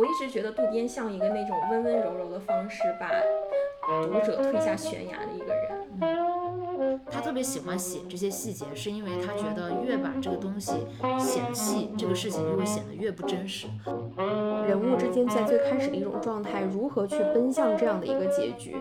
[0.00, 3.10] 我一直觉得渡边像一个那种温温柔柔的方式把
[4.02, 6.98] 读者推下悬崖的一个人。
[7.10, 10.72] 他特别喜欢写这些细节，是因为他觉得越把这个东西
[11.18, 13.66] 显细，这个事情就会显得越不真实。
[14.66, 18.78] 人物之间在最开始的一种状态，如何去奔向这样的一个结局？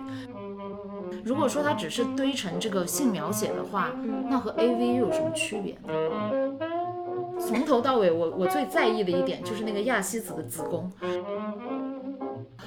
[1.25, 3.91] 如果说它只是堆成这个性描写的话，
[4.29, 6.38] 那和 A V 又有什么区别呢？
[7.39, 10.91] 从头到尾，我我最在意的一点就是那个亚希子的子宫。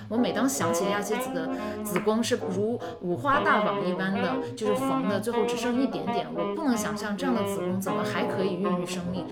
[0.09, 1.48] 我每当想起亚希子的
[1.84, 9.24] 子宫是如五花大绑一般的，就是缝的，最后只剩一点点，我不能想象这样的子宫怎么还可以孕育生命。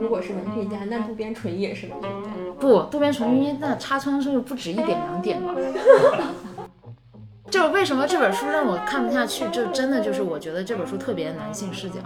[0.00, 2.30] 如果是文学家，那渡边淳一也是文学家。
[2.58, 5.54] 不，渡边淳一那插穿是不止一点两点吧？
[7.50, 9.48] 就是为什么这本书让我看不下去？
[9.50, 12.00] 就真的就是我觉得这本书特别男性视角，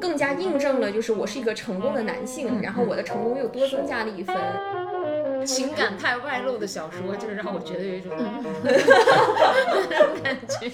[0.00, 4.36] 更加印证了就是我是一个成功的男性，然后我的成功又多增加了一分。
[5.46, 8.24] 情感太外露的小说，就是让我觉得有一种那
[9.98, 10.70] 种 感觉。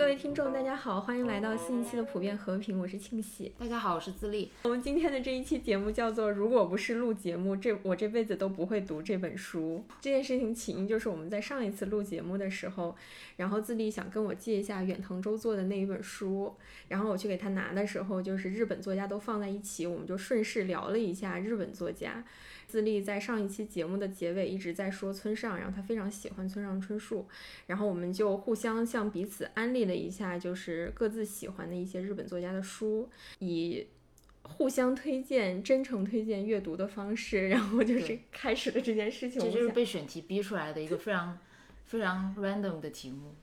[0.00, 3.52] 各位听众，大家好，欢迎来到新一期的普遍和平，我是庆喜。
[3.58, 4.50] 大家好，我是自立。
[4.62, 9.84] 我们今天的这一期节目叫做“如果不是录节目，这我这辈子都不会读这本书”。
[10.00, 12.96] 这件事情起因就是我们在上一次录节目的时候，
[13.36, 16.56] 然后自立想跟我借一下远藤周作的那一本书，
[16.88, 22.24] 然后我去给他拿的时候，就是日本作家都放在一起，我们就顺势聊了一下日本作家。
[22.70, 27.26] 自立在上一期节目的结尾一直在说村上，然后他非常喜欢村上春树，
[27.66, 33.88] 然后我们就互相向彼此安利了一下，就是各自喜欢的一些日本作家的书，以
[34.42, 39.40] 互相推荐、真诚推荐阅读的方式，然后就是开始了这件事情。
[39.40, 41.36] 这就是被选题逼出来的一个非常
[41.86, 43.34] 非常 random 的题目。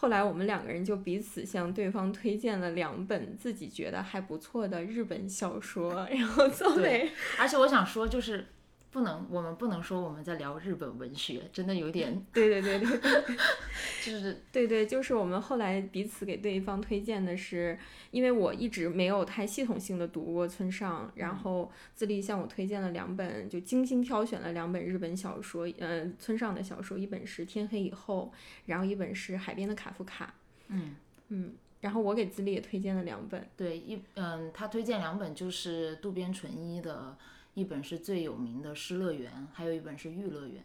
[0.00, 0.02] 对。
[0.02, 8.46] 后来我们两个人就彼此向对方推荐了两本自己觉得还不错的日本小说，然后 作为，而且我想说就是。
[8.92, 12.12] 不能，我们不能说我们在聊日本文学，真的有点。
[12.34, 12.88] 对对对对，
[14.04, 17.78] 就是对对，就是我们后来彼此给对方推荐的是，
[18.10, 28.32] 因为我一直没有太系统性的读过村上，然后自立向我推荐了两本，就精心挑选了两本日本小说，嗯，村上的小说，一本是《天黑以后》，
[28.66, 30.26] 然后一本是《海边的卡夫卡》。
[30.66, 30.96] 嗯
[31.28, 33.48] 嗯，然后我给自立也推荐了两本。
[33.56, 37.16] 对，一嗯，他推荐两本就是渡边淳一的。
[37.54, 40.56] 一本是最有名的《失乐园》，还有一本是《育乐园》。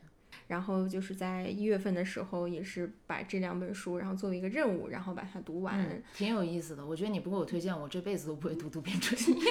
[0.48, 6.86] 然后就是在一月份的时候，也是把这两本书，然后作为一个任务，然后把它读完，挺有意思的。
[6.86, 9.42] 我觉得你不给我推荐，我这辈子都不会读渡边淳一。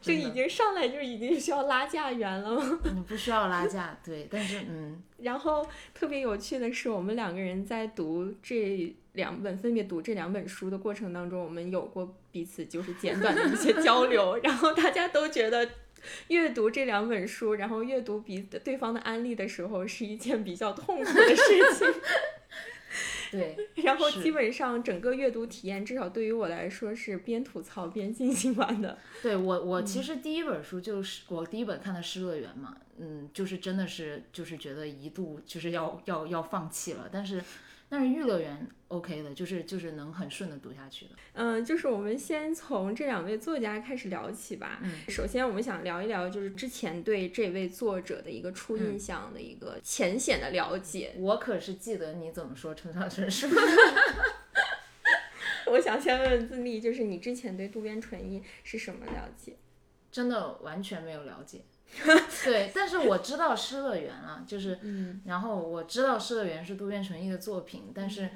[0.00, 2.80] 就已经上来就已经需要拉架员了吗？
[2.94, 5.02] 你 不需要拉架，对，但是嗯。
[5.18, 15.68] 然后特别有趣的是，我们两个人在读这两本，分别读这两本书的过程当中，我们有过彼此就是简短的一些交流， 然后大家都觉得
[16.28, 21.92] 阅读这两本书，然后阅读彼对方的安利的时候，是一件比较痛苦的事情。
[23.32, 28.96] 对，然后基本上整个阅读体验，至少对于我来说是边吐槽边进行完的。
[29.22, 37.42] 对我，我其实第一本书就是我第一本看的《失乐园》嘛，嗯，就是真的是就是觉得一度就是要要要放弃了，但是。
[37.90, 41.10] 但是《育乐园》OK 的，就是就是能很顺的读下去的。
[41.32, 44.78] 嗯，就是我们先从这两位作家开始聊起吧。
[44.82, 51.14] 嗯，首先我们想聊一聊，就是之前对这位作者的一个初印象的一个浅显的了解。
[51.18, 53.48] 我可是记得你怎么说村上春树。
[55.66, 59.56] 我想先问问自立，就是你之前对渡边淳一是什么了解？
[60.12, 61.62] 真的完全没有了解。
[62.44, 64.78] 对，但是我知道《失乐园》了，就是，
[65.24, 68.30] 然后我知道《失乐园》是渡边淳一的作品，但是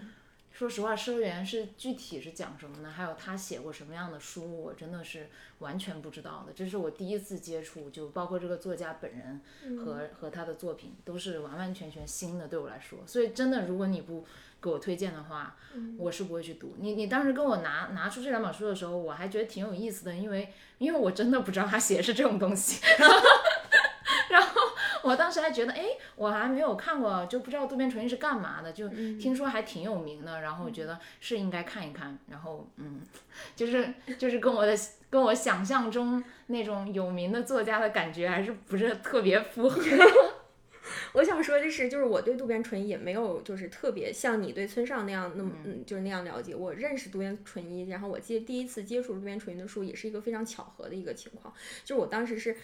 [0.52, 2.90] 说实话，《失乐园》是具体是讲什么呢？
[2.90, 5.28] 还有他写过什么样的书，我真的是
[5.60, 6.52] 完全不知道的。
[6.54, 9.40] 这是我第一次接触，就包括这个作家本人
[9.84, 12.98] 和和他的作品都是完完全全新的，对我来说。
[13.06, 14.26] 所以真的，如果你不
[14.60, 15.56] 给我推荐的话，
[15.98, 16.74] 我是不会去读。
[16.78, 22.80] 你你当时跟我拿拿出这两本书的时候，我还觉得挺有意思的，因为因为我真的不知道他写的是这种东西。
[25.04, 25.84] 我当时还觉得，哎，
[26.16, 33.00] 我还没有看过，就不知道渡边淳一是干嘛的，就听说还挺有名的，然后我觉得是应该看一看，然后嗯，
[33.54, 34.74] 就是就是跟我的
[35.10, 39.80] 跟我想象中那种有名的作家的感觉还是不是特别符合。
[41.14, 46.54] 我想说的是，就是我对渡边淳一也没有就是特别像你对村上那样那么嗯就是那样了解。
[46.54, 52.54] 我认识渡边淳一，然后我记得第一次接触渡边淳一的书也是一个非常巧合的一个情况，就是我当时是。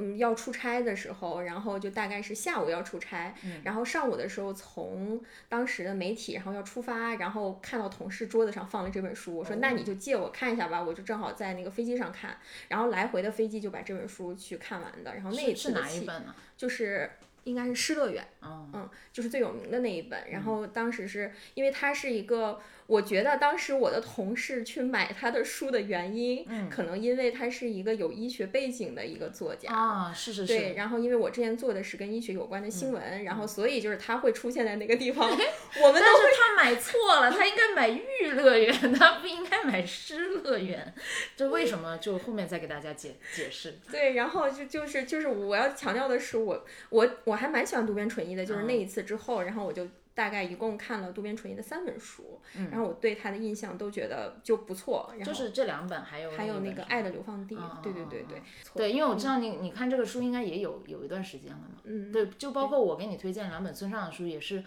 [0.00, 3.34] 嗯，要出差的时候，然后就大概是下午要出差，
[3.64, 12.38] 然后上午的时候从当时的媒体，然后要出发，然后看到同事桌子上放了这本书，我说那你就借我看一下吧，我就正好在那个飞机上看，
[12.68, 16.32] 然后来回的飞机就把这本书去看完的，然后那一次是哪一本呢？
[16.56, 17.10] 就是。
[17.48, 20.30] 应该是《失乐园》，嗯，就是最有名的那一本。
[20.30, 30.52] 然后当时是因为它是一个，我觉得当时我的同事去买他的书的原因，嗯，可能因为他是一个有医学背景的一个作家啊，是是是。
[30.52, 35.26] 对，然后因为我之前做的是跟医学有关的新闻，然后所以就是他会出现在那个地方。
[35.30, 40.94] 我们但是他买错了，他应该买《玉乐园》，他不应该买《失乐园》。
[41.34, 41.96] 这为什么？
[41.98, 43.78] 就后面再给大家解解释。
[43.90, 47.38] 对，然后就就是就是我要强调的是，我我我。
[47.38, 49.86] 还蛮喜欢渡边淳一的，就是那一次之后，然后我就
[50.18, 52.40] 大概一共看了渡边淳一的三本书，
[52.72, 55.14] 然后我对他的印象都觉得就不错。
[55.24, 58.42] 就是这两本，还有还有那个《爱的流放地》，对对对对，
[58.74, 64.64] 对，因为我知道你你看这个书应该也有有一段时间了嘛，嗯，对，就包括我给你推荐两本村上的书，也是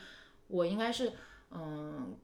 [0.48, 1.12] 我应该是
[1.52, 2.16] 嗯，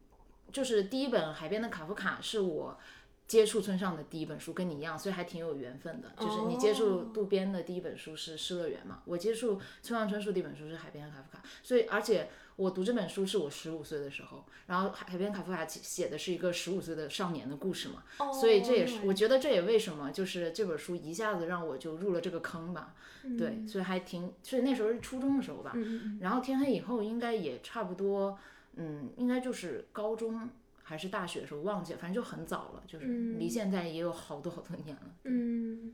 [0.54, 2.80] 就是第一本《海边的卡夫卡》是我。
[3.28, 6.14] 接触村上的第一本书跟你一样，所以还挺有缘分的。
[6.18, 11.40] 就是你接触渡边的第一本书是《失乐园》嘛，我接触村上春树第一本书是《海边的卡夫卡》。
[11.62, 18.04] 所以，而且我读这本书是我十五岁的时候，然后《海边卡夫卡》写的是一个十五岁的少年的故事嘛。
[18.32, 22.96] 所以这也是我觉得这也为什么就是这本书一下子让我就入了这个坑吧。
[23.38, 25.74] 对，所以还挺，所以那时候是初中的时候吧。
[26.22, 28.40] 然后天黑以后应该也差不多，
[28.78, 30.50] 嗯，应该就是高中。
[30.90, 33.06] 还是大学的时候忘记了，反正就很早了，就是
[33.38, 35.14] 离现在也有好多好多年了。
[35.26, 35.94] 嗯，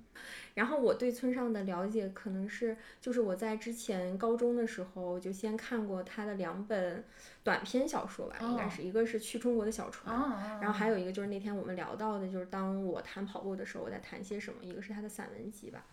[0.54, 7.04] 然后我对村上的了解可能是，就是我在之前高中的时候就先看过他的两本
[7.44, 10.16] 短篇小说吧，应该是一个是去中国的小船，
[10.62, 15.84] 然后还有一个就是那天我们聊到的，就是当我谈跑步的时候我在谈些什么，一个是他的散文集吧。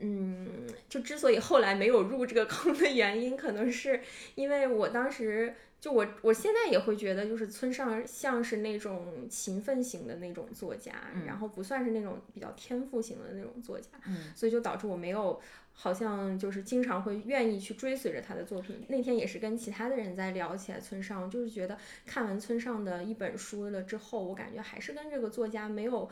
[0.00, 0.46] 嗯，
[0.90, 4.02] 就之所以后来没有入这个坑的原因，可能是
[4.34, 5.54] 因为我当时。
[5.80, 10.92] 就我，我现在也会觉得，就是村上像是那种勤奋型的那种作家，
[11.26, 13.88] 然后不算是那种比较天赋型的那种作家，
[14.36, 15.40] 所以就导致我没有，
[15.72, 18.84] 好像就是经常会愿意去追随着他的作品。
[18.88, 26.10] 那天也是跟其他的人在聊起来村上，就是觉得看完村上的一本书了之后，我感觉还是跟这个作家没有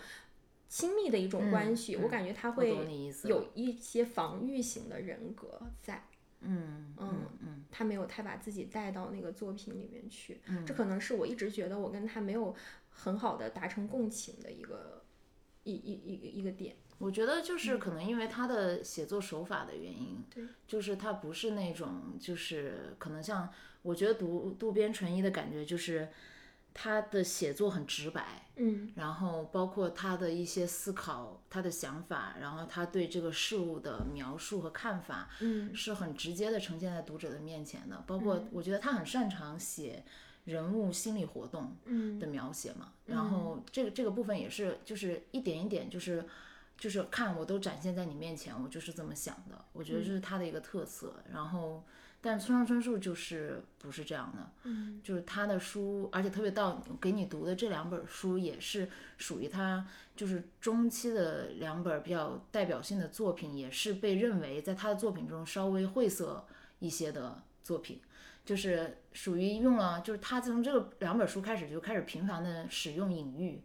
[0.67, 2.75] 亲密的一种关系，我感觉他会
[3.25, 6.03] 有一些防御型的人格在。
[6.41, 12.55] 嗯嗯嗯，他没有太把自己带到那个作品里面去，这可能是我一直觉得我跟他没有
[12.91, 15.03] 很好的达成共情的一个
[15.65, 16.77] 一一一个一个点。
[16.99, 23.49] 我觉得就是可能因为他的写作手法的原因，对，就是他不是那种就是可能像
[23.83, 26.09] 我觉得读渡边淳一的感觉就是。
[26.75, 38.05] 他的写作很直白，嗯，然后包括他的一些思考、他的想法，然后他对这个事物的描述和看法，嗯，是很直接的呈现在读者的面前的。
[38.07, 40.05] 包括我觉得他很擅长写
[40.45, 41.77] 人物心理活动
[42.21, 46.25] 的描写嘛，然后这个这个部分也是就是一点一点就是
[46.77, 49.65] 就是看我都展现在你面前，我就是这么想的。
[49.73, 51.83] 我觉得这是他的一个特色，然后。
[52.21, 59.87] 但村上春树就是不是这样的，嗯，就是他的书，而且特别到给你读的这两本书，也是属于他
[60.17, 66.45] 就是中期的两本比较代表性的作品，也是被认为在他的作品中稍微晦涩
[66.81, 68.01] 一些的作品，
[68.45, 73.63] 就是属于用了，就是他从这个两本书开始就开始频繁的使用隐喻，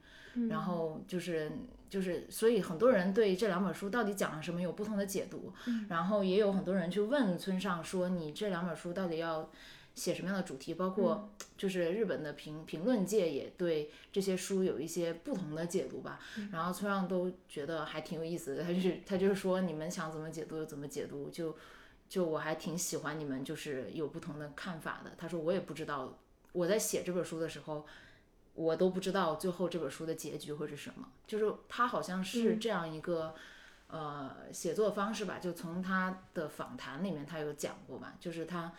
[0.49, 1.51] 然后就是。
[1.93, 5.53] 就是，所以很多人对这两本书到底讲了什么有不同的解读，
[5.87, 9.47] 然后也有很多人去问村上说，你这两本书到底要
[9.93, 10.73] 写什么样的主题？
[10.73, 16.19] 包括就是日本的评评论界也对这些书有一些不同的解读吧。
[16.51, 21.55] 然后村上都觉得还挺有意思的，他就是他就是说，你们想怎么解读就怎么解读，就
[22.09, 25.11] 就我还挺喜欢你们就是有不同的看法的。
[25.15, 26.17] 他说我也不知道，
[26.53, 27.85] 我在写这本书的时候。
[28.55, 33.33] 我都不知道最后这本书的结局会是什么，就是他好像是这样一个，
[33.87, 35.39] 呃，写作方式吧。
[35.39, 38.71] 就从他的访谈里面，他有讲过嘛，就是他，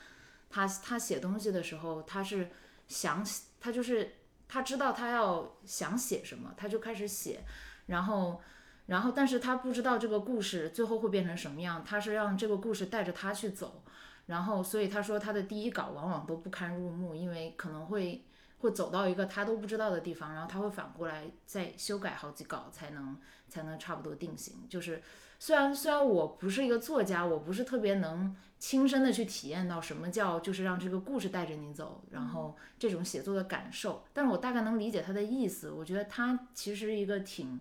[0.48, 2.50] 他他写东西的时候，他是
[2.86, 3.26] 想，
[3.58, 4.14] 他就是
[4.46, 7.44] 他知道他要想写什么，他就开始写，
[7.86, 8.40] 然后，
[8.86, 13.82] 然后，但是他不知道这个故事最后会变成什么样，他是让这个故事带着他去走，
[14.26, 18.24] 然后，所以他说他的第一稿往往都不堪入目，因为可能会。
[18.64, 23.16] 会走到一个他都不知道的地方，然后他会反过来再修改好几稿才能
[23.46, 24.66] 才能差不多定型。
[24.70, 25.02] 就是
[25.38, 35.70] 虽然虽然我不是一个作家，我不是特别能亲身的去体验到什么叫就是让这个故事带着你走，然后这种写作的感受，但是我大概能理解他的意思。
[35.70, 37.60] 我觉得他其实一个挺，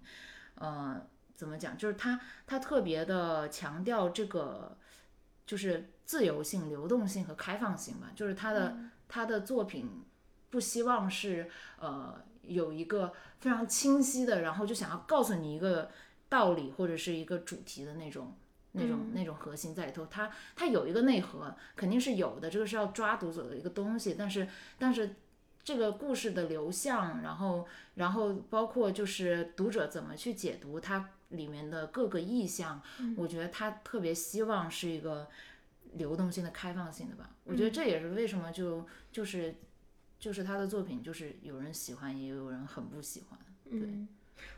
[0.56, 1.02] 呃，
[1.36, 2.18] 怎么讲，就是他
[2.48, 4.78] 他特别的强调这个
[5.46, 8.78] 就是自由性、流动性和开放性吧，就是他的
[9.10, 10.06] 他的作品。
[10.54, 15.90] 不希望是呃有一个非常清晰的，然后就想要告诉你一个
[16.30, 18.36] 道理或者是一个主题的那种
[18.74, 20.06] 那种那种核心在里头。
[20.12, 24.14] 它它有一个内核，肯定是有的，这个是要抓读者的一个东西。
[24.16, 25.16] 但是但是
[25.64, 32.80] 这个故事的流向，然后然后包括就是读者怎么去解读它里面的各个意象，
[33.18, 35.28] 我觉得他特别希望是一个
[35.94, 37.32] 流动性的、开放性的吧。
[37.44, 39.56] 我觉得这也是为什么就就是。
[40.24, 43.38] 就是他的作品，就是有人喜欢，也有人很不喜欢。
[43.70, 44.08] 对。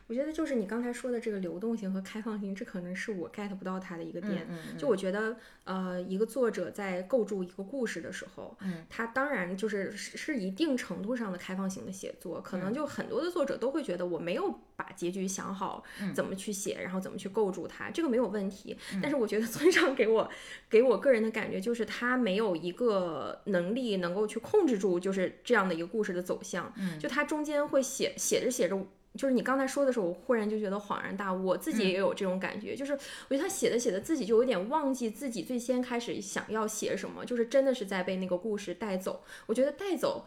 [0.08, 4.46] 我觉得就是你刚才说的这个流动性和开放性，这可能是我 get 不到它的一个点。
[4.78, 12.40] 就我觉得，呃，一个作者在构筑一个故事的时候，嗯他当然就是是一定程度上的开放型的写作。
[12.40, 15.82] 可能就很多的作者都会觉得我没有把结局想好，
[16.14, 18.76] 怎么去写，然后怎么去构筑它，这个没有问题。
[19.02, 20.30] 但是我觉得村上给我
[20.70, 26.72] 给我个人的感觉就是他没有一个能力能够去控制住就是这样的一个故事的走向。
[27.00, 28.86] 就他中间会写写着写着。
[29.16, 32.76] 就是你刚才说的时候，我忽然就觉得恍然大悟，我自己也有这种感觉。
[32.76, 39.22] 就是我觉得他写的写的自己就有点忘记自己最先开始想要写什么，就是真的是在被那个故事带走。
[39.46, 40.26] 我觉得带走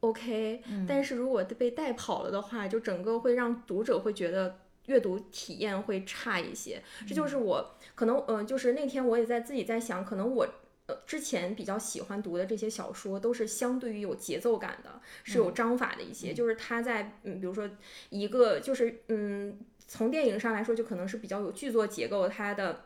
[0.00, 6.82] ，OK，但是如果被带跑了的话，就整个会让读者会觉得阅读体验会差一些。
[7.06, 10.48] 这就是我可能，嗯，就是那天我也在自己在想，可能我。
[10.92, 16.34] 呃，之前比较喜欢读的这些小说，都是相对于有节奏感的，是有章法的一些。
[16.34, 17.68] 就是它在，嗯，比如说
[18.10, 22.84] 一个，就是嗯，从电影上来说，就可能是比较有剧作结构，它的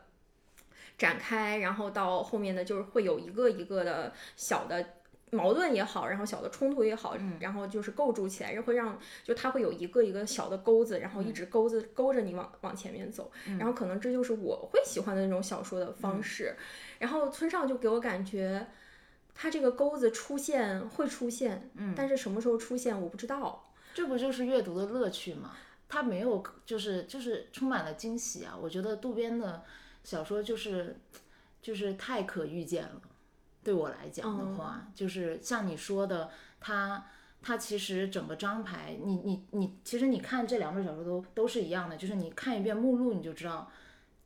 [0.97, 4.93] 展开，然后到后面的就是会有一个一个的小的。
[5.31, 13.29] 矛盾也好，然后小的冲突也好，然后就是构筑起来，会让就它会有一个一个小的钩子，然后一直钩子勾着你往往前面走，
[13.59, 16.55] 然后可能这就是我会喜欢的那种小说的方式。
[16.99, 18.65] 然后村上就给我感觉，
[19.35, 23.71] 他这个钩子出现会出现，嗯，但是什么时候出现我不知道。
[23.93, 25.51] 这不就是阅读的乐趣吗？
[25.89, 28.57] 它没有，就是就是充满了惊喜啊！
[28.61, 29.63] 我觉得渡边的
[30.03, 30.95] 小说就是
[31.61, 33.01] 就是太可预见了。
[33.67, 37.05] 对我来讲的话，就是像你说的，它
[37.41, 43.69] 它其实整个章牌，你你你，其实你看这两本小说都都是一样的，就是你看一遍目录，你就知道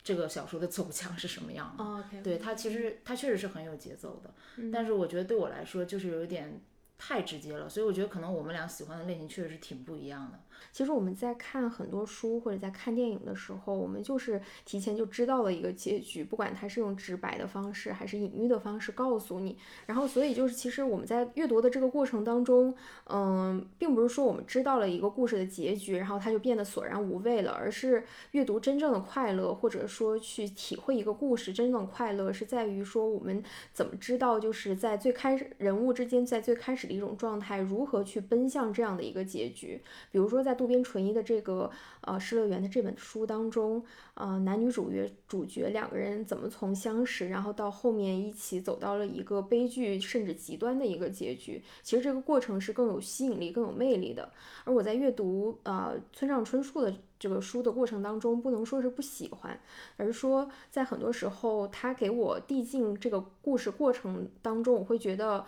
[0.03, 1.83] 这个小说的走向是什么样的。
[2.21, 4.31] 对它其实它确实是很有节奏的，
[4.71, 6.61] 但是我觉得对我来说就是有一点
[6.99, 10.39] 太直接了，所以我觉得可能我们俩喜欢的类型确实是挺不一样的。
[10.71, 19.57] 其实我们在看很多书或者在看电影的时候，我们就是提前就知道了一个结局，不管它是用直白的方式还是隐喻的方式告诉你。
[19.85, 22.73] 然后，所以就是其实我们在阅读的这个过程当中，
[23.09, 39.81] 嗯，并不是说我们知道了一个故事的结局，然后它就变得索然无味了，而是阅读真正的快乐，或者说去体会一个故事真正的快乐，是在于说我们怎么知道就是在最开始人物之间在最开始的一种状态，如何去奔向这样的一个结局。
[40.11, 43.81] 比如说在在渡边淳一的这个呃《失乐园》的这本书当中，
[44.15, 54.29] 呃，男女主角主角两个人怎么从相识，然后到后面一起走到了一个悲剧甚至极端的一个结局，其实这个过程是更有吸引力、更有魅力的。
[54.65, 59.57] 而我在阅读呃村上春树的这个书的过程当中，不能说是不喜欢，
[59.95, 65.45] 而是说在很多时候他给我递进这个故事过程当中，我会觉得。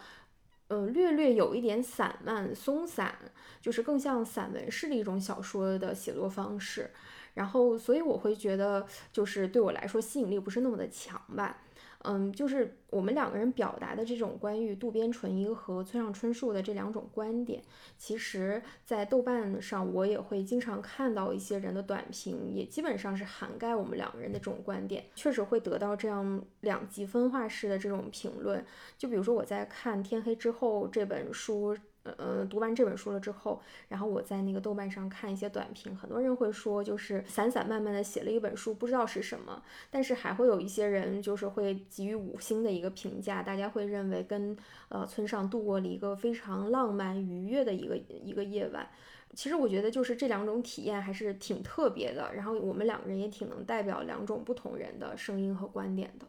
[0.74, 3.14] 嗯，略略有一点散漫松散，
[3.62, 6.90] 就是更像散文式的一种小说的写作方式。
[7.36, 11.62] 然后，所以我会觉得，就是对我来说吸引力不是那么的强吧。
[12.04, 17.64] 嗯，就是我们两个人表达的这种关于渡边淳一和村上春树的这两种观点，
[17.98, 28.66] 其实，在豆瓣上我也会经常看到一些人的短评，也基本上是涵盖我们两个人的这种观点，确实会得到这样两极分化式的这种评论。
[28.98, 31.78] 就比如说我在看《天黑之后》这本书。
[32.04, 39.64] 呃，读完这本书了之后，然后我在那个豆瓣上看一些短评，很多人会说就是散散漫漫的写了一本书，不知道是什么。
[39.90, 44.56] 但是还会有一些人就是会给予五星的一个评价，大家会认为跟
[44.90, 48.88] 呃村上度过了一个非常浪漫愉悦的一个一个夜晚。
[49.34, 56.28] 其实我觉得就是这两种体验还是挺特别的，然后我们两个人也挺能代表两种不同人的声音和观点的。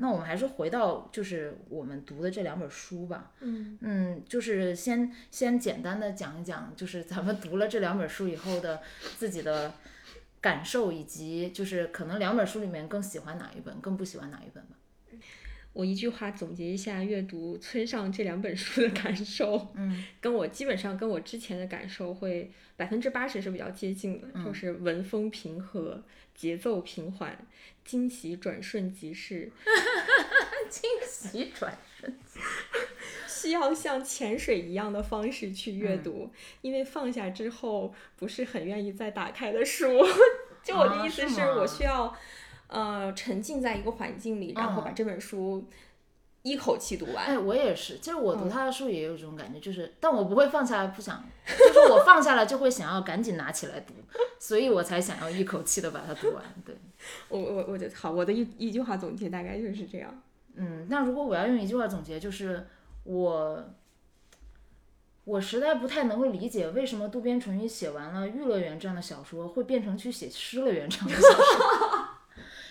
[0.00, 3.30] 那我们还是回到就是我们读的这两本书吧。
[3.40, 8.80] 嗯嗯，就是先先简单的讲一讲，就是咱们读了这两本书以后的
[9.18, 9.72] 自己的
[10.40, 14.76] 感受，以及就是可能两本书里面更喜欢哪一本，更不喜欢哪一本吧。
[15.72, 26.02] 我一句话总结一下阅读村上这两本书的感受，嗯，跟我基本上跟我之前的感受会百分之八十是比较接近的，嗯就是文风平和，
[26.40, 27.36] 节奏平缓，
[27.84, 29.52] 惊喜转瞬即逝，
[30.70, 32.18] 惊喜转瞬。
[33.28, 36.30] 需要像潜水一样的方式去阅嗯读，
[36.62, 39.86] 因为放下之后不是很愿意再打开的书。
[40.64, 42.16] 就我的啊意思是我需要，
[42.68, 45.62] 呃，沉浸在一个环境里，然后把嗯这本书
[46.42, 47.26] 一口气读完。
[47.26, 53.92] 哎，我也是，就是我读嗯他的书也有这种感觉，就是，但我不会放下来不想， 就是我放下来就会想要赶紧拿起来读，
[54.38, 56.42] 所以我才想要一口气的把它读完。
[56.64, 56.74] 对，
[57.28, 60.22] 我我我就好，我的一一句话总结大概就是这样。
[60.54, 62.66] 嗯，那如果我要用一句话总结，就是
[63.04, 63.64] 我，
[65.24, 71.79] 我实在不太能够理解为什么渡边淳一写完了《玉乐园》这样的小说，会变成去写《失乐园》这样的小说。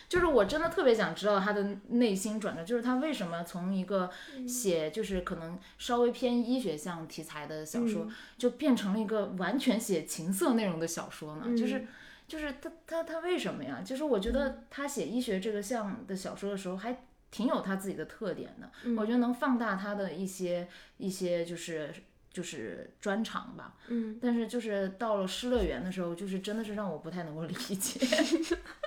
[0.09, 4.09] 就是我真的特别想知道他的内心转折，就是他为什么从一个
[4.47, 11.55] 写就是可能稍微偏医学向题材的小说，就变成了一个完全写情色内容的小说呢？
[11.55, 11.85] 就是
[12.27, 13.81] 就是他他他为什么呀？
[13.85, 18.71] 就是我觉得他写医学这个项的小说的时候，还挺有他自己的特点的。
[18.97, 21.93] 我觉得能放大他的一些一些就是
[22.33, 23.75] 就是专长吧。
[23.89, 27.99] 嗯，但是就是到了《失乐园》的时候，就是真的是让我不太能够理解。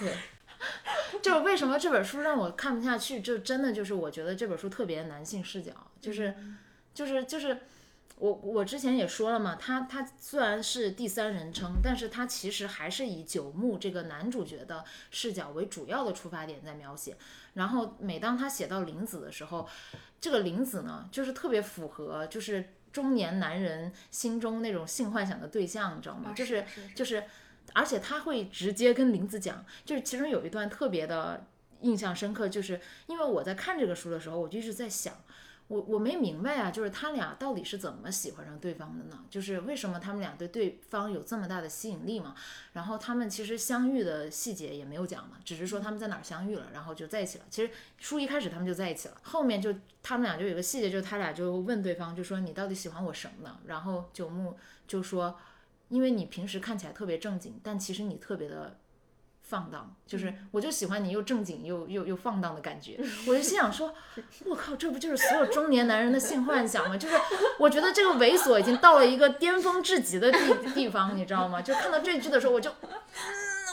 [0.00, 0.12] 对，
[1.22, 6.34] 就是为什么这本书让我看不下去，就真的就是我觉得这本书特别男性视角，就是
[6.94, 7.58] 就是就是。
[8.20, 17.16] 我我之前也说了嘛，他他虽然是第三人称，但是他其实还是以九牧这个男主角的视角为主要的出发点在描写。
[17.54, 19.68] 然后每当他写到林子的时候，
[20.20, 26.32] 这个林子呢，就是特别符合就是中年男人心中那种性幻想的对象，你知道吗？
[26.34, 26.64] 就是
[26.96, 27.22] 就是，
[27.74, 31.46] 而且他会直接跟林子讲，就是其中有一段特别的
[31.80, 35.14] 印象深刻，就是因为我在看这个书的时候，我就一直在想。
[35.68, 39.22] 我我没明白啊，就是他俩到底是怎么喜欢上对方的呢？
[39.28, 42.34] 就是为什么他们俩对对方有这么大的吸引力嘛？
[42.72, 47.44] 然后他们其实相遇的细节也没有讲嘛，只是说他们在哪儿相遇了，然后就在一起了。
[47.50, 53.58] 其实书一开始他们就在一起了，后面就他们俩就有个细节，就是他俩就问对方，就说你到底喜欢我什么呢？
[53.66, 54.56] 然后九牧
[54.86, 55.38] 就说，
[55.88, 58.78] 因为你平时看起来特别正经，但其实你特别的。
[59.40, 63.94] 放荡，就是我就喜欢你又正经又又又放荡的感觉， 我就心想说，
[64.44, 66.98] 我靠，这不就是所有中年男人的性幻想吗？
[66.98, 67.14] 就是
[67.58, 70.38] 我觉得这个猥琐已经到了一个巅峰至极的地
[70.74, 71.62] 地方，你知道吗？
[71.62, 72.90] 就看到这句的时候，我就，嗯，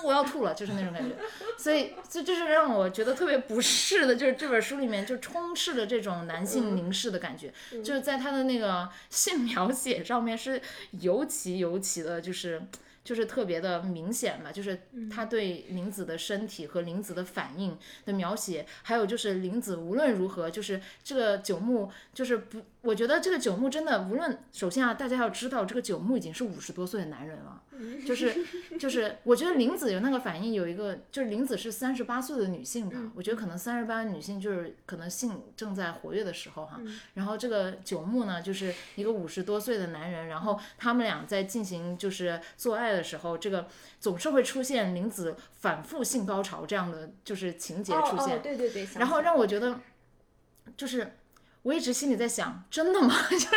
[0.05, 1.15] 我要吐了，就是那种感觉。
[1.57, 10.61] 所以这这是让我觉得特别不适的，就是这本书里面就充斥着这种男性凝视的感觉，就是在他的那个性描写上面是
[11.01, 12.61] 尤其尤其的，就是。
[13.05, 27.61] 就是特别的明显嘛，就是他对林子的身体和林子的反应的描写，还有就是林子无论如何，就是这个九牧，就是不，我觉得这个九牧真的无论，首先啊，大家要知道这个九牧已经是五十多岁的男人了，
[28.05, 28.35] 就是
[28.79, 36.81] 就是，我觉得林子有那个反应有一个，就是林子是三十八岁的女性吧，我觉得可能三十八女性就是可能性正在活跃的时候哈，
[37.13, 43.67] 然后这个九牧呢就是一个五十多岁的男人，然后他们俩在进行就是做爱的时候，这个
[43.99, 49.79] 总是会出现林子反复性高潮这样的就是情节出现，哦哦、对对对，然后让我觉得
[50.77, 51.17] 就是。
[51.65, 53.15] 我一直心里在想，真的吗？
[53.27, 53.47] 就是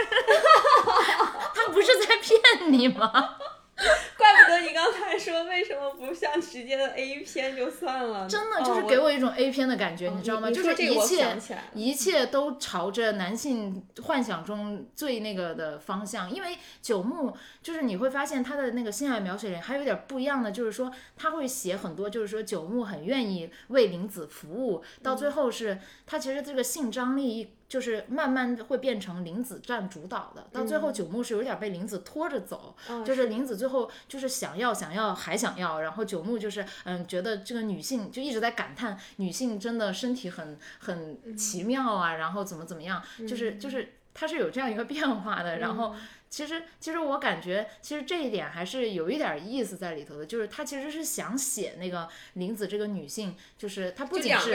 [1.54, 3.36] 他不是在骗你吗？
[4.18, 10.50] 怪不得你刚才说为什么不像直接的 A 片就算了，真的就是给我一种 A 片的感觉，哦、你知道吗？
[10.50, 11.36] 就是一切
[11.74, 16.28] 一切切都朝着男性幻想中最那个的方向。
[16.30, 27.54] 因为九牧就是你会发现他的那个性爱描写里还有点不一样的，就是说他会写很多，就是说九牧很愿意为林子服务，到最后是他其实这个性张力。
[27.68, 43.94] 就是慢慢会变成林子占主导的，到最后九牧是有点被林子拖着走，嗯、就是林子最后就是想要想要还想要，然后九牧就是嗯觉得这个女性就一直在感叹女性真的身体很很奇妙啊，然后怎么怎么样，就是就是。
[44.20, 45.94] 它是有这样一个变化的，然后。
[46.30, 54.50] 其实，其实我感觉，其实这一点还是有一点意思在里头的，就是他其实是想写那个林子这个女性，就是她不仅是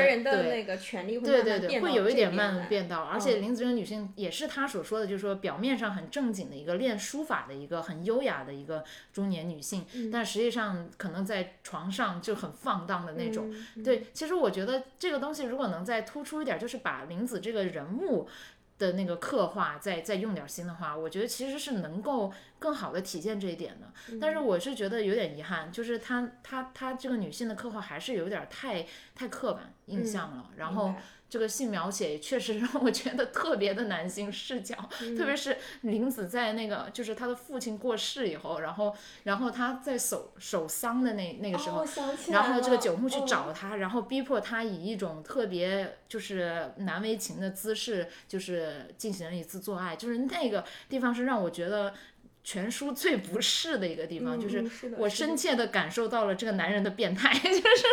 [1.26, 13.54] 对对对对，会有一点慢慢变道，而且林子这个女性也是他所说的，就是说表面上很正经的一个练书法的一个很优雅的一个中年女性，但实际上可能在床上就很放荡的那种。
[13.84, 18.30] 对，其实我觉得这个东西如果能再突出一点，就是把林子这个人物。
[18.78, 22.32] 的那个刻画，再再用点心的话，我觉得其实是能够
[22.64, 23.92] 更好的体现这一点的。
[24.22, 30.52] 但是我是觉得有点遗憾，就是她她她这个女性的刻画还是有点太太刻板印象了。
[30.56, 30.94] 然后。
[31.30, 34.76] 这个性描写确实让我觉得特别的男性视角，
[35.18, 41.84] 特别是林子在那个就是他的父亲过世以后，然后然后他在守守丧的那那个时候，
[42.30, 51.96] 然后这个九牧去找他，然后逼迫他以一种特别就是难为情的姿势，就是进行了一次做爱，就是那个地方是让我觉得
[52.44, 54.64] 全书最不适的一个地方，就是
[54.98, 57.86] 我深切的感受到了这个男人的变态， 就是。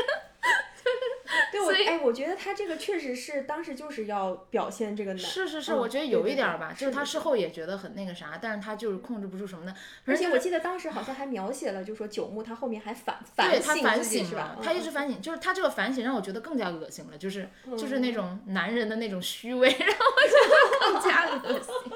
[1.52, 9.74] 对，我哎，我觉得他这个确实是当时就是要表现这个男，是是是，我觉得有一点吧，就是他事后也觉得很那个啥，但是他就是控制不住什么的。
[10.04, 14.56] 而且我记得当时好像还描写了，就说九牧他后面还反反省，他反省是吧？
[14.62, 21.89] 他一直反省，就是他这个反省让我觉得更加恶心了，就是就是那种男人的那种虚伪， 让我觉得更加恶心。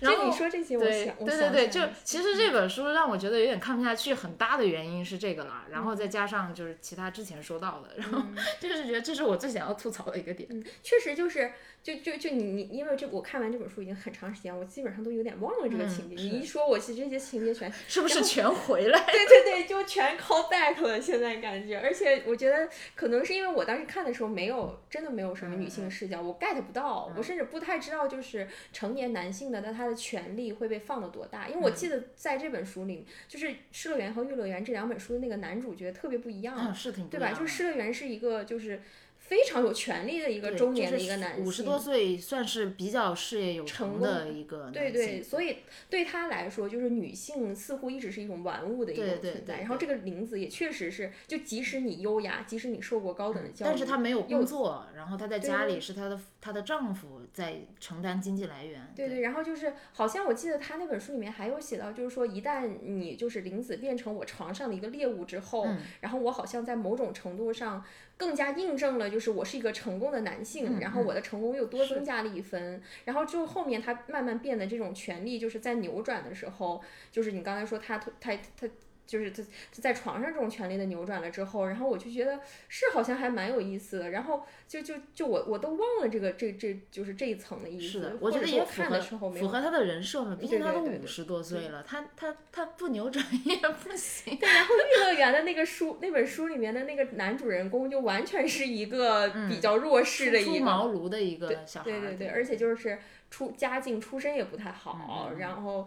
[0.00, 8.22] 然后你说这些，我对对对对，就其实这本书让我觉得有点看不下去，很大的原因是这个了，然后再加上就是其他之前说到的，然后
[8.60, 10.48] 就是觉得这是我最想要吐槽的一个点。
[10.50, 16.14] 嗯确实就是，就就就你你，因为这我看完这本书已经很长时间，我基本上都有点忘了这个情节。
[16.14, 19.04] 你一说，我其实这些情节全是不是全回来？
[19.10, 21.00] 对 对对，就全 call back 了。
[21.00, 30.68] 现在感觉，而且我觉得可能是因为我当时看的时候没有真的没有什么女性视角，我 get 不到，我甚至不太知道就是成年男性的那他的权利会。
[30.68, 31.48] 被放的多大？
[31.48, 37.32] 因为我记得在这本书里，就是《失乐园》和《玉乐园》这两本书的那个男主角特别不一样，是挺对吧？
[37.32, 38.82] 就是《失乐园》是一个就是。
[39.20, 45.58] 非常有权利的一个中年的一个男性，五十多岁算是比较事业有成的一个对对，所以
[45.90, 49.58] 对他来说，就是女性似乎一直是一种玩物的一种存在。
[49.58, 58.92] 然后这个林子也确实是，就即使你优雅，即使你受过高等的教育，但是他没有工作，然后他在家里是他的她的丈夫在承担经济来源。
[58.94, 65.68] 对对，然后就是好像我记得她那本书里面还有写到，就是说一旦你就是林子变成我床上的一个猎物之后，
[66.00, 67.84] 然后我好像在某种程度上。
[68.18, 78.68] 更加印证了，就是我是一个成功的男性，然后我的成功又多增加了一分，然后就后面她慢慢变得这种权利就是在扭转的时候，就是你刚才说他他他。
[79.08, 79.42] 就是他
[79.72, 87.86] 在床上这种权力的扭转了之后，然后我就觉得是好像还蛮有意思的，然后就就就我我都忘了这个这这就是这一层的意思。
[87.86, 94.36] 是的，我觉得也符合符合他的人设嘛，毕竟他都五十多岁了，他他他不扭转也不行。
[94.36, 102.98] 对，然后《玉乐园》的那个书那本书里面的那个男主人公就完全是一个比较弱势的一个茅庐的一个小孩，对对对，而且就是。
[103.30, 105.86] 出家境出身也不太好，然后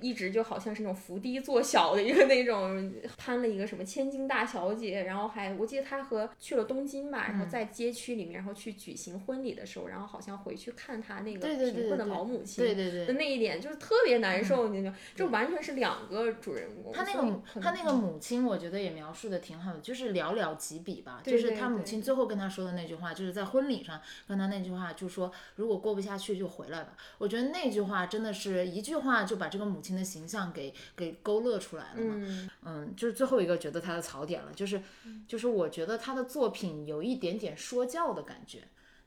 [0.00, 16.92] 一直就好像是那种伏低做小的一个 那种，攀了一个什么千金大小姐，然后还我记得他和去了东京吧，然后在街区里面，然后去举行婚礼的时候，然后好像回去看他那个贫困的老母亲的那一点，就是特别难受，你就这完全是两个主人公。
[16.92, 26.81] 他那个他那个母亲，我觉得也描述的挺好的，就是寥寥几笔吧，就是他母亲最后跟他说的那句话，就是在婚礼上跟他那句话，就说如果过不下去就回来。
[27.18, 32.50] 我觉得那句话真的是一句话就把这个母亲的形象给给勾勒出来了嘛。
[32.64, 34.82] 嗯，就是最后一个觉得他的槽点了，就是
[35.26, 38.60] 就是我觉得他的作品有一点点说教的感觉，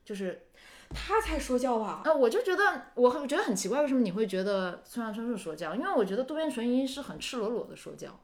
[0.04, 0.46] 就是
[0.90, 2.02] 他才说教吧？
[2.04, 5.74] 啊，我就觉得我很觉得很奇怪，为什么你会觉得村上春树说教？
[5.74, 8.18] 因为我觉得渡边淳一是很赤裸裸的说教，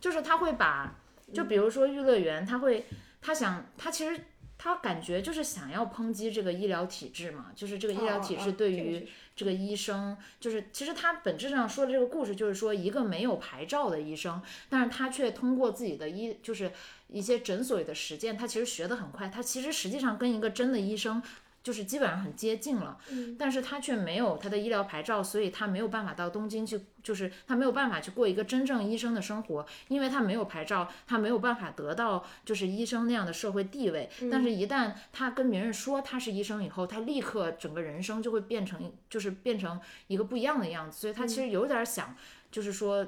[0.00, 0.94] 就是他会把，
[1.32, 2.86] 就比如说《玉乐园》，他会
[3.20, 4.20] 他想他其实。
[4.56, 16.72] 他感觉就是想要抨击这个医疗体制嘛，就是这个医疗体制对于这个医生，就是其实他本质上说的这个故事，就是说一个没有牌照的医生，但是他却通过自己的医，就是
[17.08, 21.22] 一些诊所里的实践，他其实学得很快，他其实实际上跟一个真的医生。
[21.64, 22.98] 就是基本上很接近了，
[23.38, 34.10] 但是他却没有他的医疗牌照，所以他没有办法到东京去，就是他没有办法去过一个真正医生的生活，因为他没有牌照，他没有办法得到就是医生那样的社会地位。
[34.30, 40.98] 但是，一旦他跟别人说他是医生以后，他立刻整个人生就会变成，就是变成一个不一样的样子。
[41.00, 42.14] 所以他其实有点想，
[42.52, 43.06] 就是说。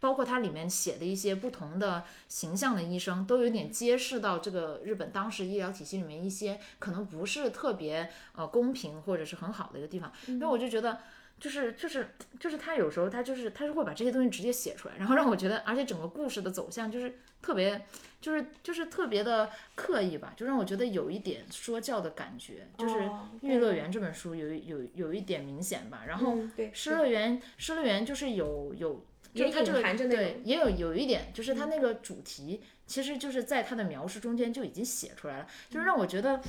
[0.00, 10.12] 包括它里面写的一些不同的形象的医生，都有点揭示到这个日本当时医疗体系里面一些可能不是特别呃公平或者是很好的一个地方。
[10.26, 10.98] 因为我就觉得。
[11.38, 12.06] 就是就是
[12.38, 17.80] 就是他有时候他就是他是会把这些东西直接写出来，然后让我觉得，而且整个故事的走向就是特别，
[18.20, 22.68] 就是就是特别的刻意吧，就让我觉得有一点说教的感觉。
[22.76, 22.94] 就是
[23.40, 26.34] 《玉乐园》这本书有有有一点明显吧，然后
[26.74, 29.02] 《失乐园》《失乐园》就是有有，
[29.34, 29.62] 就是它
[29.94, 32.60] 这个对也有有一点，就是它那个主题。
[32.86, 36.40] 其实就是在它的描述中间就已经写出来了，就是让我觉得，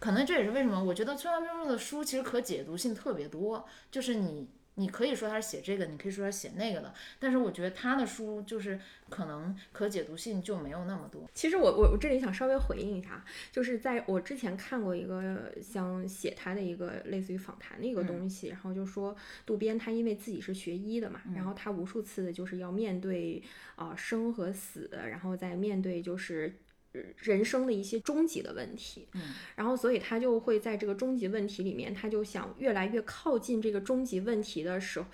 [0.00, 4.48] 可能这也是为什么我觉得村上春树的书其实可解读性特别多，就是你。
[4.76, 11.28] 你可以说他是写这个，你可以说他写那个的，但是我觉得他的书就是可能可解读性就没有那么多。
[11.32, 23.42] 其实我我我这里想稍微回应一下，就是在我之前看过一个像写他的一个类似于访谈的一个东西，然后就说渡边他因为自己是学医的嘛，然后他无数次的就是要面对
[23.76, 26.52] 啊生和死，然后再面对就是。
[27.16, 35.06] 人生的一些终极的问题，嗯，然后所以他就会在这个终极问题里面，他就想越来越靠近这个终极问题的时候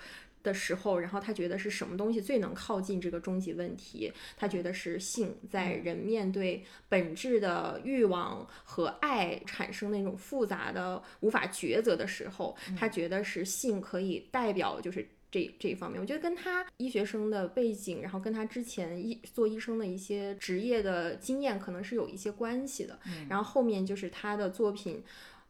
[0.43, 4.11] 的时候，然后他觉得是什么东西最能靠近这个终极问题？
[4.35, 15.07] 他觉得是性，在人面对本质的欲望和爱产生那种复杂的无法抉择的时候，他觉得是性可以代表就是。
[15.31, 22.99] 这这一方面，我觉得跟他医学生的背景，然后跟他之前医做医生的一些职业的经验，可能是有一些关系的。
[23.29, 25.01] 然后后面就是他的作品，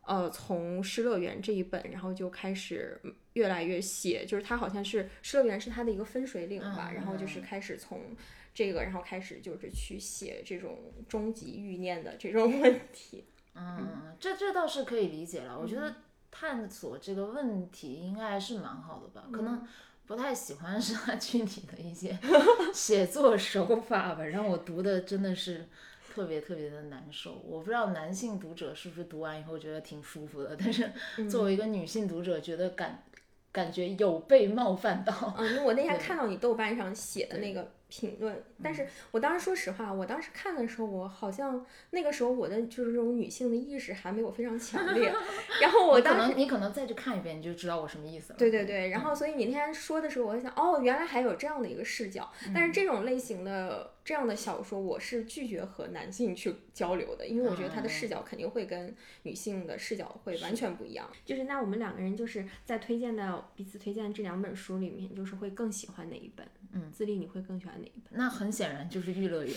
[0.06, 3.02] 呃，从《失乐园》这一本，然后就开始
[3.34, 6.91] 越来越写，就是他好像是《失乐园》是他的一个分水岭吧。
[6.94, 8.15] 然后就是开始从
[8.54, 10.78] 这个，然后开始就是去写这种
[11.10, 13.26] 终极欲念的这种 问题。
[13.56, 15.60] 嗯，这这倒是可以理解了。
[15.60, 15.96] 我觉得。
[16.32, 19.67] 探索这个问题应该还是蛮好的吧，可能
[20.08, 22.17] 不太喜欢 是他具体的一些
[22.74, 25.67] 写作手法吧，让我读的真的是
[26.13, 27.41] 特别特别的难受。
[27.46, 30.91] 我不知道男性读者是不是读完以后觉得挺舒服的，但是
[31.30, 33.04] 作为一个女性读者，觉得感
[33.52, 35.36] 感觉有被冒犯到。
[35.38, 37.72] 嗯，我那天看到你豆瓣上写的那个。
[37.92, 45.14] 评论，但是我当时说实话，我当时看的时候，我好像那个时候我的就是这种女性的意识还没有非常强烈。
[45.62, 48.40] 然后我当时你可能再去看一遍，你就知道我什么意思了。
[48.40, 52.32] 对对对，然后所以你那天说的时候，我就想，哦，原来还有这样的一个视角。
[52.56, 61.10] 但是这种类型的这样的小说，我是拒绝和男性去交流的，因为我觉得他的视角肯定会跟女性的视角会完全不一样。
[61.26, 66.48] 就是那我们两个人就是在推荐的彼此推荐的这两本书里面，就是会更喜欢哪一本？
[66.74, 68.18] 嗯，自立你会更喜欢哪一本？
[68.18, 69.54] 那很显然就是《玉乐园》，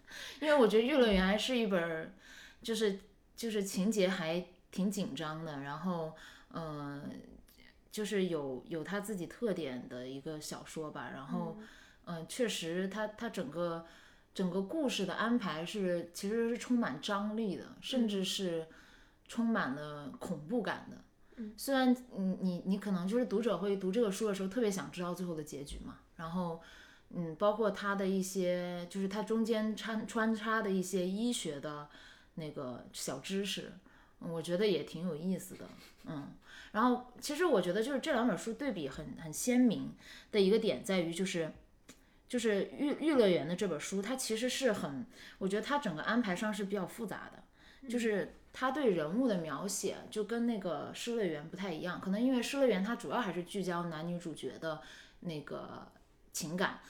[0.40, 2.12] 因为我觉得《玉乐园》还是一本，
[2.62, 3.00] 就是
[3.36, 6.14] 就是情节还挺紧张的，然后
[6.48, 7.02] 呃，
[7.90, 11.10] 就是有有他自己特点的一个小说吧。
[11.12, 11.58] 然后
[12.04, 13.86] 嗯，确实，它它整个
[14.34, 18.66] 整个故事的安排是其实是充满张力的，甚至是
[19.28, 20.96] 充满了恐怖感的。
[21.56, 25.98] 虽然你你你可能就是读者会读这个书的时候特别想知道最后的结局嘛。
[26.16, 26.60] 然后，
[27.10, 31.88] 嗯，包括他的一些，就是他中间穿穿插的一些医学的
[32.34, 33.72] 那个小知识，
[34.18, 35.64] 我觉得也挺有意思的，
[36.06, 36.32] 嗯。
[36.72, 39.92] 然后，其实我觉得就是这两本书对比很很鲜明
[40.30, 41.52] 的一个点在于，就是
[42.28, 45.04] 就是《玉玉乐园》的这本书，它其实是很，
[45.36, 54.80] 我觉得它整个安排上是比较复杂的，就是它对人物的描写就跟那个《失乐园》不太一样，可能因为《失乐园》它主要还是聚焦男女主角的
[55.20, 55.86] 那个。
[56.32, 56.80] 情感，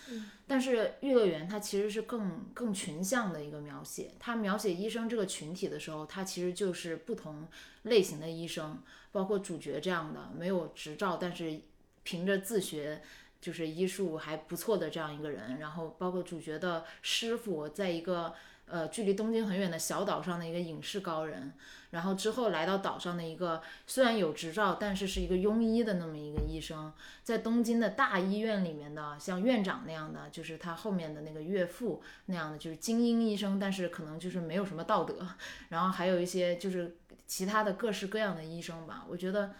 [0.46, 4.12] 但是《育乐园》它其实是更更群像的一个描写。
[4.18, 7.48] 它描写医生这个群体的时候，它其实就是不同
[7.83, 11.61] 类型的医生，包括主角这样的没有执照，但是
[12.02, 13.02] 凭着自学
[13.40, 18.35] 就是医术还不错的这样一个人，然后包括主角的师傅，在一个。
[18.72, 21.52] 呃，距离东京很远的小岛上的一个影视高人，
[21.90, 26.90] 然后之后来到岛上的一个虽然有执照，但是是一个庸医的那么一个医生，
[27.22, 35.28] 在东京的大医院里面的像院长那样的，就是他后面的那个岳父那样的，就是精英医生，但是可能就是没有什么道德，
[35.68, 39.54] 然后还有一些就是其他的各式各样的医生吧，我觉得。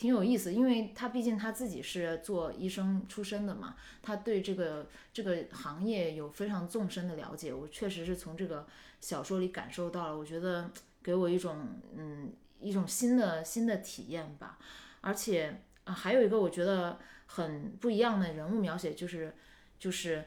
[0.00, 7.52] 挺有意思，因为他毕竟他自己是做医生出身的嘛，他对这个这个行业有非常纵深的了解。
[7.52, 8.66] 我确实是从这个
[8.98, 10.70] 小说里感受到了，我觉得
[11.02, 14.58] 给我一种嗯一种新的新的体验吧。
[15.02, 19.34] 而且啊，还有一个我觉得很不一样的人物描写，就是
[19.78, 20.24] 就是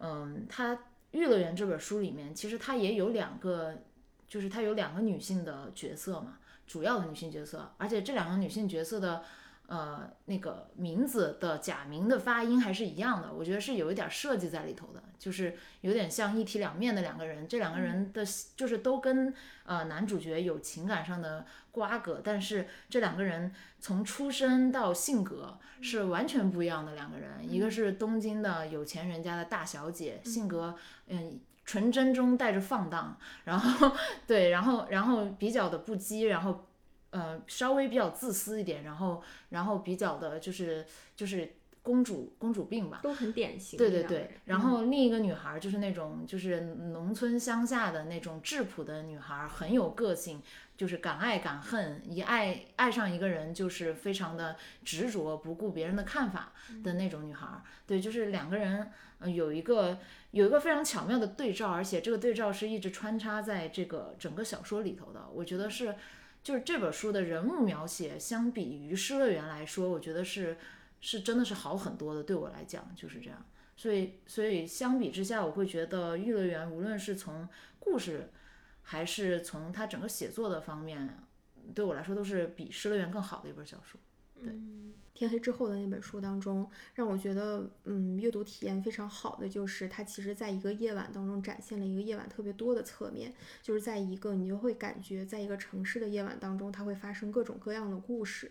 [0.00, 0.76] 嗯，他
[1.12, 3.84] 《玉乐园》这本书里面，其实他也有两个，
[4.28, 6.40] 就是他有两个女性的角色嘛。
[6.66, 9.22] 主要的女性角色，而且这两个女性角色的，
[9.66, 17.46] 呃，那个名字的假名的发音还是一样的，我觉得是有一点设计在里头的，就是有点像一体两面的两个人。
[17.48, 18.24] 这两个人的，
[18.56, 19.32] 就是都跟
[19.64, 27.30] 呃男主角有情感上的瓜葛，但是这两个人从出身到性格是完全不一样的两个人。
[27.42, 30.76] 一个是东京的有钱人家的大小姐，性格
[31.08, 33.90] 嗯纯真中带着放荡，然后
[34.26, 36.64] 对，然后然后比较的不羁，然后。
[37.14, 43.78] 呃，稍微比较自私一点，然后，然后比较的就是就是公主公主病吧，都很典型。
[43.78, 50.42] 对对对，然后另一个女孩就是那种就是农村乡下的那种质朴的女孩，很有个性，
[50.76, 57.46] 就是敢爱敢恨，一爱爱上一个人就是非常的执着，不顾别人的看法的那种女孩。
[57.86, 59.98] 对，就是两个人呃有一个
[60.30, 65.94] 有一个非常巧妙的对照，而且这个对照是一直穿插在这个整个小说里头的，我觉得是。
[66.44, 70.58] 就是这本书的人物描写，相比于《失乐园》来说，我觉得是
[71.00, 72.22] 是真的是好很多的。
[72.22, 73.42] 对我来讲就是这样，
[73.78, 78.28] 所以所以相比之下，我会觉得《玉乐园》无论是从故事，
[78.84, 81.18] 还是从它整个写作的方面，
[81.74, 84.00] 对我来说都是比《失乐园》更好的一本小说。
[84.40, 84.52] 对。
[85.14, 98.50] 天黑之后的那本书当中，让我觉得，嗯，阅读体验非常好的就是，它其实在一个夜晚当中展现了一个夜晚特别多的侧面，就是在一个你就会感觉，在一个城市的夜晚当中，它会发生各种各样的故事，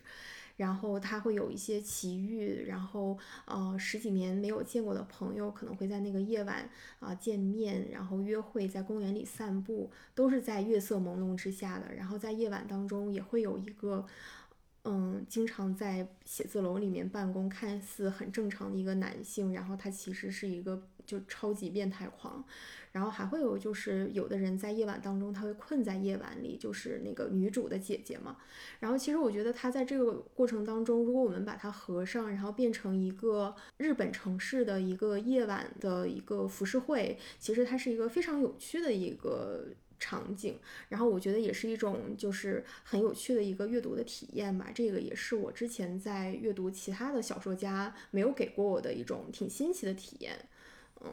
[0.55, 14.05] 然后他会有一些奇遇，然后呃十几年没有见过的朋友可能会在那个夜晚啊见面，然后约会在公园里散步，都是在月色朦胧之下的，然后在夜晚当中也会有一个。
[14.85, 22.43] 嗯，经常在写字楼里面办公，看似很正常的一个男性，然后他其实是一个就超级变态狂，
[22.93, 28.37] 然后还会有就是有的人在夜晚当中他会困在夜晚里，就是那个女主的姐姐嘛。
[28.79, 39.65] 然后其实我觉得他在这个过程当中，如果我们把它合上，然后变成一个日本城市的一个夜晚的一个浮世绘，其实它是一个非常有趣的一个。
[39.99, 44.69] 场景，然后我觉得也是一种就是很有趣的一个阅读的体验吧。
[44.75, 50.37] 这个也是我之前在阅读其他的小说家没有给过我的一种挺新奇的体验。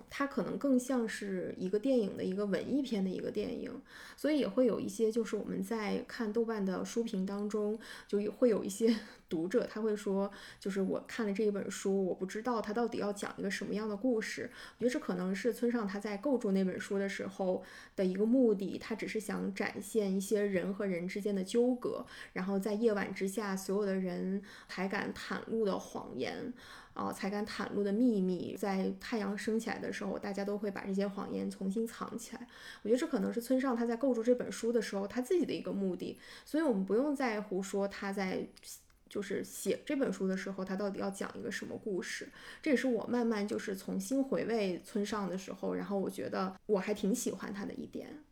[0.09, 3.71] 它可能更像是一个电影的一个文艺片的一个电影，
[4.17, 8.95] 所以也会有一些就是我们在看豆瓣的书评当中，就会有一些
[9.31, 14.51] 读者他会说，就是我看了这一本书，我不知道他到底要讲一个什么样的故事。
[14.77, 17.63] 我觉得这可能是村上他在构筑那本书的时候
[17.97, 26.53] 的一个目的，他只是想展现一些人和人之间的纠葛，然后在夜晚之下，所有的人才敢袒露的谎言。
[26.93, 32.47] 啊，才敢袒露的秘密，在太阳升起来的时候，大家都会把这些谎言重新藏起来。
[32.83, 36.19] 我觉得这可能是村上他在构筑这本书的时候他自己的一个目的。
[36.45, 38.45] 所以，我们不用在乎说他在
[39.11, 42.29] 就是写这本书的时候，他到底要讲一个什么故事。
[42.63, 48.25] 这也是我慢慢就是重新回味村上的时候，然后我觉得我还挺喜欢他的一点。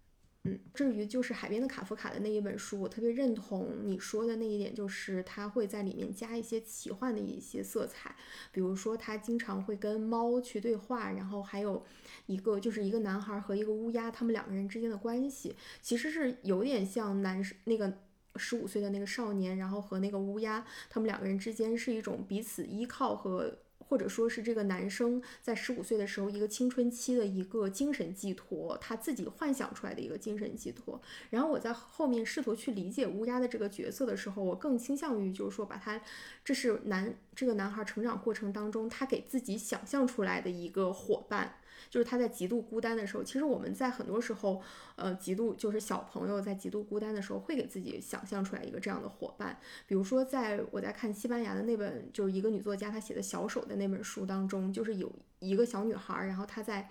[0.45, 8.15] 嗯，至于就是海边的卡夫卡的那一本书，我特别认同你说的那一点，就是他会在里面加一些奇幻的一些色彩，
[8.53, 11.85] 比如说他经常会跟猫去对话，然后还有
[12.27, 17.93] 一个就是一个男孩和一个乌鸦，他们两个人之间的关系其实是有点像男生那个
[18.39, 23.59] 十五岁的那个少年，然后和那个乌鸦，他们两个人之间是一种彼此依靠和。
[23.81, 31.01] 或者说是这个男生在十五岁的时候，一个青春期的一个精神寄托，他自己幻想出来的一个精神寄托。
[31.31, 35.99] 然后我在后面试图去理解乌鸦的这个角色的时候，我更倾向于就是说，把他
[36.45, 41.55] 这是男这个男孩成长过程当中他给自己想象出来的一个伙伴。
[41.91, 44.61] 就是他在极度孤单的时候，其实我们在很多时候，
[44.97, 49.59] 呃，极度就是小朋友在极度孤单的时候，会给自己想象出来一个这样的伙伴。
[49.87, 56.91] 比如说，在我在看西班牙的那本，就是一个女作家她写的小手的那本书当中，就是有一个小女孩，然后她在，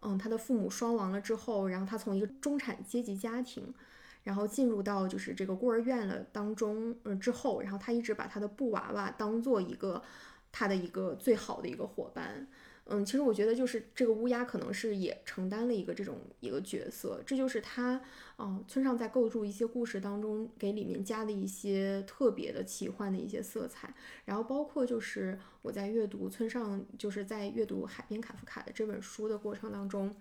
[0.00, 3.74] 嗯，她的父母双亡了之后，然后她从一个中产阶级家庭，
[4.22, 10.02] 然后进入到就是这个孤儿院了当中，嗯，之后，然后她一直把她的布娃娃当做一个
[10.50, 12.48] 她的一个最好的一个伙伴。
[12.86, 17.98] 嗯，其实我觉得就是这个乌鸦可能是也承担了一个这种一个角色，这就是他，
[18.38, 23.94] 嗯，村上在构筑一些故事当中给里面加的一些特别的奇幻的一些色彩，
[24.26, 30.14] 然后包括就是我在阅读村上就是在阅读海边卡夫卡的这本书的过程当中，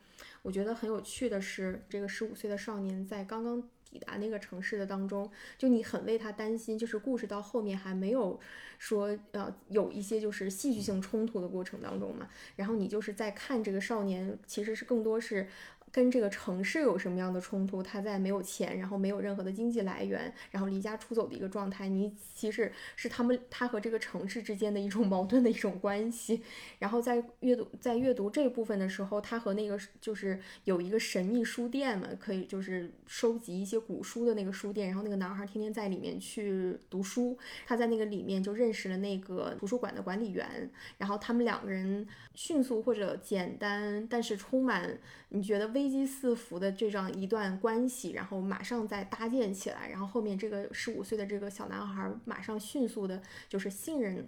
[0.44, 3.64] 我觉得很有趣的是这个十五岁的少年在刚刚。
[3.94, 8.40] 抵达那个城市的当中，就你很为他担心，就是故事到后面还没有
[8.80, 15.48] 说呃有一些就是戏剧性冲突的过程当中嘛，然后你就是在看这个少年，其实是更多是
[15.94, 17.84] 跟这个城市有什么样的冲突？
[17.84, 21.88] 他在没有钱，然后没有任何的经济来源，然后离家出走的一个状态。
[21.88, 26.42] 你其实是他们他和这个城市之间的一种 矛盾的一种关系。
[26.80, 34.88] 然后在阅读在阅读这部分的时候，他和那个就是有一个神秘书店嘛，可以就是收集一些古书的那个书店。
[34.88, 40.72] 然后那个男孩天天在里面去读书，他在那个里面就认识了那个图书馆的管理员。
[40.98, 44.98] 然后他们两个人迅速或者简单，但是充满。
[45.36, 54.26] 你觉得危危机四伏的这样一段关系，然后马上再搭建起来，然后后面这个十五岁的这个小男孩马上迅速的，就是信任，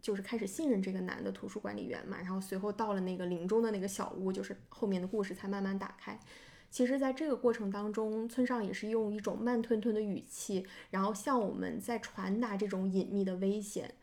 [0.00, 6.16] 就是开始信任这个男的图书管理员嘛，然后随后到了那个林中的那个小屋，就是后面的故事才慢慢打开。
[6.70, 13.94] 其实，在这个过程当中，村上也是用一种慢吞吞的语气，然后向我们在传达这种隐秘的危险。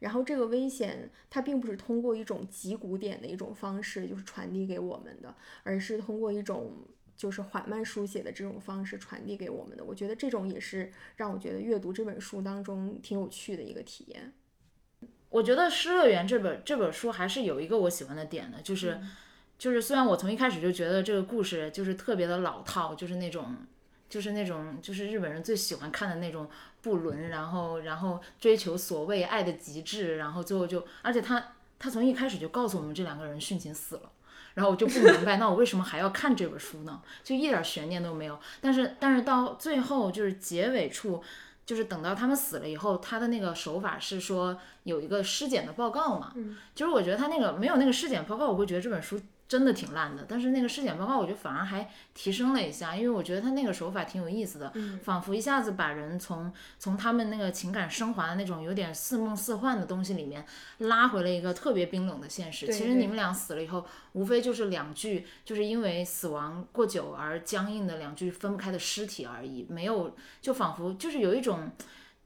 [0.00, 6.72] 然后这个危险，它并不是通过一种极古典的一种方式，就是传递给我们的，而是通过一种
[7.16, 9.84] 就是缓慢书写的这种方式传递给我们的。
[9.84, 14.32] 我觉得这种也是让我觉得阅读这本书当中挺有趣的一个体验。
[15.30, 18.98] 我觉得《失乐园》这本这本书还是有一个我喜欢的点的，就是
[19.58, 23.54] 就是虽然我从一开始就觉得这个故事就是特别的老套，就是那种
[24.08, 26.48] 就是那种就是日本人最喜欢看的那种。
[26.80, 34.12] 不伦，然后然后追求所谓爱的极致，然后最后就，而且他他从一开始就告诉我们这两个人殉情死了，
[34.54, 37.02] 然后我就不明白，那我为什么还要看这本书呢？
[37.24, 38.38] 就一点悬念都没有。
[38.60, 41.20] 但是但是到最后就是结尾处，
[41.66, 46.32] 就是等到他们死了以后，他的那个手法是说有一个尸检的报告嘛，
[46.76, 49.20] 就是我觉得他那个没有那个尸检报告，我会觉得这本书。
[49.48, 54.70] 真的挺烂的，但是那个尸检报告我觉得反而还提升了一下，因为我觉得他那个手法挺有意思的，
[55.02, 60.44] 仿佛一下子把人从从他们那个情感升华的那种有点似梦似幻的东西里面
[60.78, 62.66] 拉回了一个特别冰冷的现实。
[62.66, 71.72] 其实你们俩死了以后，无非就是两具就是因为死亡过久而僵硬的两具分不开的尸体而已，没有就仿佛就是有一种。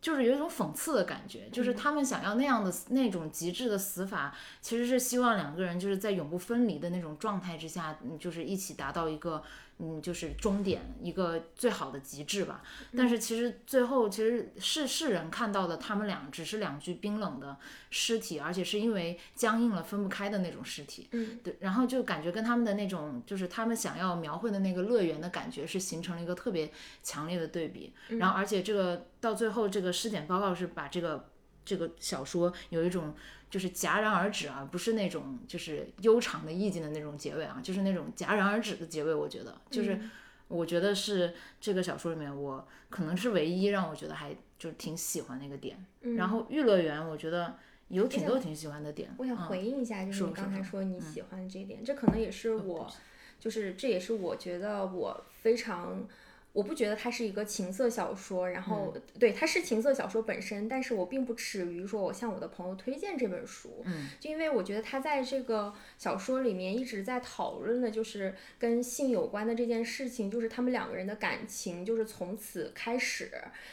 [0.03, 9.42] 就是有一种讽刺的感觉，就是他们想要那样的那种极致的死法，其实是希望两个人就是在永不分离的那种状态之下，就是一起达到一个。
[9.78, 12.62] 嗯，就是终点一个最好的极致吧。
[12.96, 17.56] 但是其实最后其实是世人看到的，他们俩只是两具冰冷的
[17.90, 21.08] 尸体，而且是因为僵硬了分不开的那种尸体。
[21.10, 21.56] 嗯，对。
[21.60, 26.70] 然后就感觉跟他们的那种，就是他们想要描绘的那个乐园的感觉，是形成了一个特别
[27.02, 27.92] 强烈的对比。
[28.08, 31.28] 然后而且这个到最后这个尸检报告是把这个
[31.64, 33.14] 这个小说有一种。
[33.53, 39.12] 就是戛然而止啊，不是那种就是悠长的意境的那种结尾啊，就是那种戛然而止的结尾。
[39.12, 40.00] 我觉得，就是
[40.48, 45.76] 我觉得是这个小说里面我可能是唯一让我觉得还就是挺喜欢那个点。
[46.16, 49.14] 然后《玉乐园》，我觉得有挺多挺喜欢的点。
[49.18, 52.90] 我想回应一下，就是你刚才说你喜欢这一点，这可能也是我，
[53.38, 56.09] 就是这也是我觉得我非常。
[56.53, 73.30] 我不觉得它是一个情色小说，然后对它是情色小说本身，但是我并不耻于说我向我的朋友推荐这本书，嗯，就因为我觉得他在这个小说里面一直在讨论的就是跟性有关的这件事情，就是他们两个人的感情就是从此开始，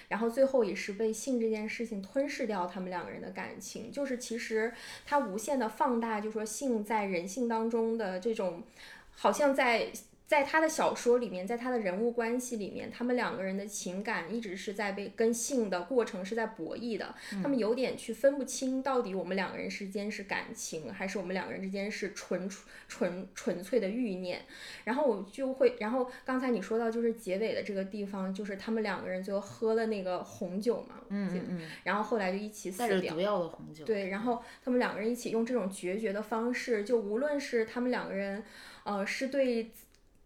[0.08, 4.72] 然后最后也是被性这件事情吞噬掉他们两个人的感情，就是其实
[5.06, 8.64] 他无限的放大，就说性在人性当中的这种，
[9.12, 9.92] 好像在。
[10.30, 17.16] 在他的小说里面，在他的人物关系里面，他们两个人的情感一直是在被跟性的过程是在博弈的。
[17.42, 22.48] 他们有点去分不清，到底我们两个人之间是感情，还是我们两个人之间是纯
[22.88, 24.46] 纯纯粹的欲念。
[24.84, 33.16] 然后我就会，然后刚才你说到就是结尾的这个地方，就是他们两个人最后喝了那个红酒嘛，嗯嗯，然后后来就一起死掉。
[33.16, 33.84] 毒药的红酒。
[33.84, 38.44] 对，然后他们两个人一起用这种决绝的方式，就无论是他们两个人，
[38.84, 39.72] 呃，是对。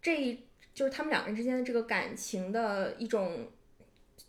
[0.03, 0.37] 这一
[0.73, 3.47] 就是他们两个人之间的这个感情的一种，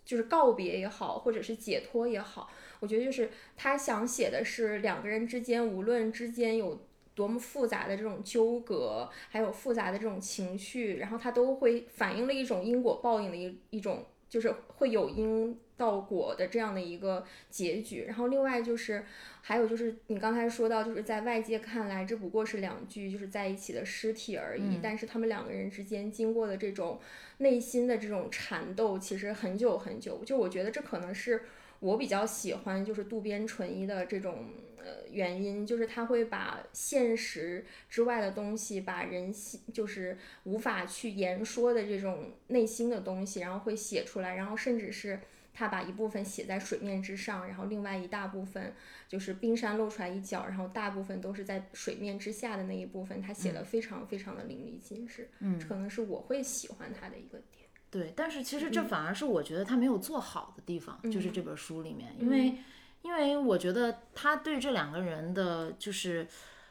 [0.04, 2.48] 就是告别也好，或者是解脱也好，
[2.78, 18.04] 我觉得就是他想写的是两个人之间，无论之间有多么复杂的这种纠葛，还有复杂的这种情绪，然后他都会反映了一种因果报应的一一种，就是会有因到果的这样的一个结局。
[18.06, 19.04] 然后另外就是。
[19.46, 24.80] 还有就是你刚才说到，就是在外界看来，这不过是两具就是在一起的尸体而已。
[24.82, 26.98] 但是他们两个人之间经过的这种
[27.36, 30.22] 内心的这种缠斗，其实很久很久。
[30.24, 31.42] 就我觉得这可能是
[31.80, 34.46] 我比较喜欢就是渡边淳一的这种
[34.78, 45.20] 呃原因，就是他会把现实之外的东西，把人心就是无法去言说的这种内心的东西，然后会写出来，然后甚至是。
[45.54, 48.74] 他把一部分写在水面之上，然后另外一大部分
[49.08, 55.30] 就是冰山露出来一角，然后大部分都是在水面之下的那一部分，他写的非常非常的淋漓尽致。
[55.38, 57.68] 嗯，可能是我会喜欢他的一个点。
[57.88, 62.56] 对，但是其实这反而是我觉得他没有做好的地方，就是这本书里面，因为
[63.02, 66.26] 因为我觉得他对这两个人的就是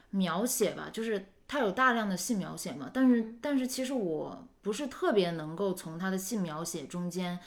[0.10, 7.40] 描写吧，就是他有大量的性描写嘛，但是但是其实我不是特别能够从他的性描写中间。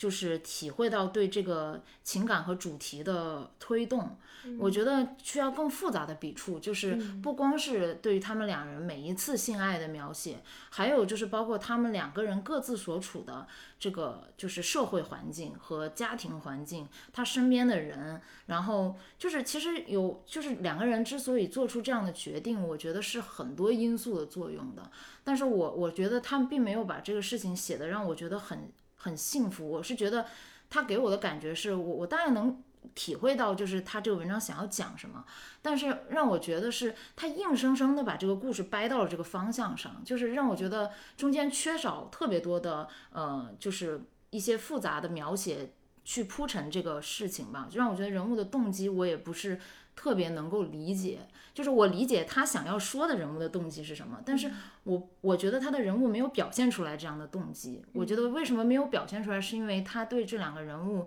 [0.00, 4.16] 就是体会到对这个情感和主题的推动，
[4.58, 10.38] 我觉得需要更复杂的笔触，就是不光是对于他们两人每一次性爱的描写，
[10.70, 13.46] 还有就是包括他们两个人各自所处的
[13.78, 24.90] 这个就是社会环境和家庭环境，他身边的人，然后就是其实有就是两个人之所以做出这样的决定，我觉得是很多因素的作用的，
[25.22, 28.72] 但是我我觉得他们并没有把这个事情写的让我觉得很。
[29.00, 30.26] 很幸福，我是觉得
[30.68, 32.62] 他给我的感觉是我我当然能
[32.94, 35.24] 体会到，就是他这个文章想要讲什么，
[35.62, 45.72] 但是让我觉得是他硬生生的把这个故事掰到了这个方向上，就是让我觉得中间缺少特别多的呃，就是一些复杂的描写
[46.04, 49.60] 去铺陈这个事情吧，就让我觉得人物的动机我也不是
[50.00, 51.18] 特别能够理解。
[51.52, 54.50] 就是我理解他想要说的人物的动机是什么，但是
[54.84, 57.82] 我我觉得他的人物没有表现出来这样的动机。
[57.92, 61.06] 我觉得为什么没有表现出来，是因为他对这两个人物。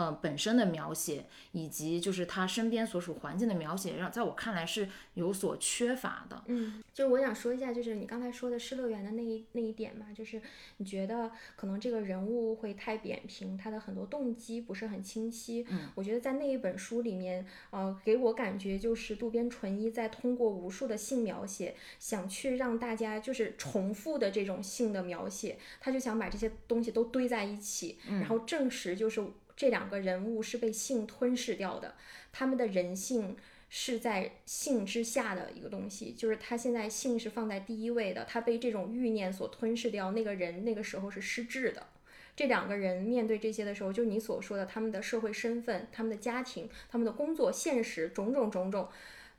[0.00, 6.42] 呃，本身的描写以及就是他身边所属环境的描写，让在我看来是有所缺乏的。
[6.46, 10.40] 嗯，就是我想说一下，就是你刚才说的失乐园的那一那一点嘛，就是
[10.78, 15.66] 你觉得可能这个人物会太扁平，他的很多动机不是很清晰。
[15.68, 29.22] 嗯，我觉得在那一本书里面，呃，给我感觉就是渡边淳一在通过无数的性描写，想去让大家就是重复的这种性的描写，他就想把这些东西都堆在一起，然后证实就是。
[29.60, 31.94] 这两个人物是被性吞噬掉的，
[32.32, 33.36] 他们的人性
[33.68, 40.12] 是在性之下的一个东西，就是他现在性是放在第一位的，他被这种欲念所吞噬掉。
[40.12, 41.88] 那个人那个时候是失智的。
[42.34, 48.88] 这两个人面对这些的时候，就你所说的他们的社会身份、他们的家庭、他们的工作、现实种种种种，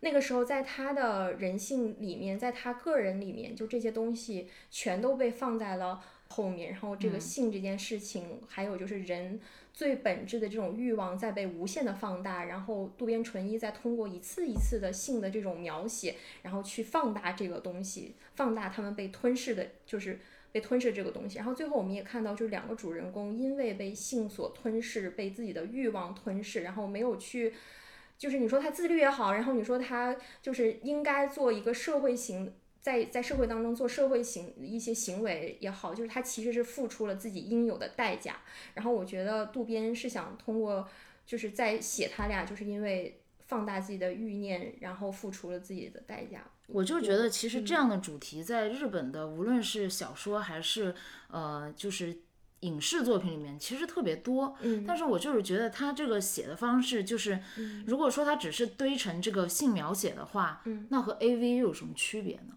[0.01, 6.72] 那个时候在他的人性里面，在他个人里面，就这些东西全都被放在了后面。
[6.72, 9.40] 然后这个性这件事情，还有就是人。
[9.74, 20.20] 最本质的这种欲望在被无限的放大，然后渡边淳一在通过一次一次的性的这种描写，然后去放大这个东西，放大他们被吞噬的，就是
[20.52, 21.38] 被吞噬这个东西。
[21.38, 27.54] 然后最后我们也看到，就是两个主人公因为被性所吞噬，被自己的欲望吞噬，然后没有去，
[28.18, 32.54] 就是你说他自律也好，然后你说他就是应该做一个社会型。
[32.82, 38.38] 在在社会当中做社会行一些行为也好，就是他其实是付出了自己应有的代价。
[38.74, 40.88] 然后我觉得渡边是想通过，
[41.26, 46.44] 就是在写他俩，就是因为放大自己的欲念，然后付出了自己的代价。
[46.68, 50.96] 我就觉得其实这样的主题在日本的无论是小说还是
[51.30, 52.18] 呃就是
[52.62, 54.56] 影视作品里面，其实特别多。
[54.62, 54.86] 嗯。
[54.88, 57.40] 但是我就是觉得他这个写的方式，就是
[57.86, 62.56] 如果说他只是堆成这个性描写的话，嗯，那和 A V 又有什么区别呢？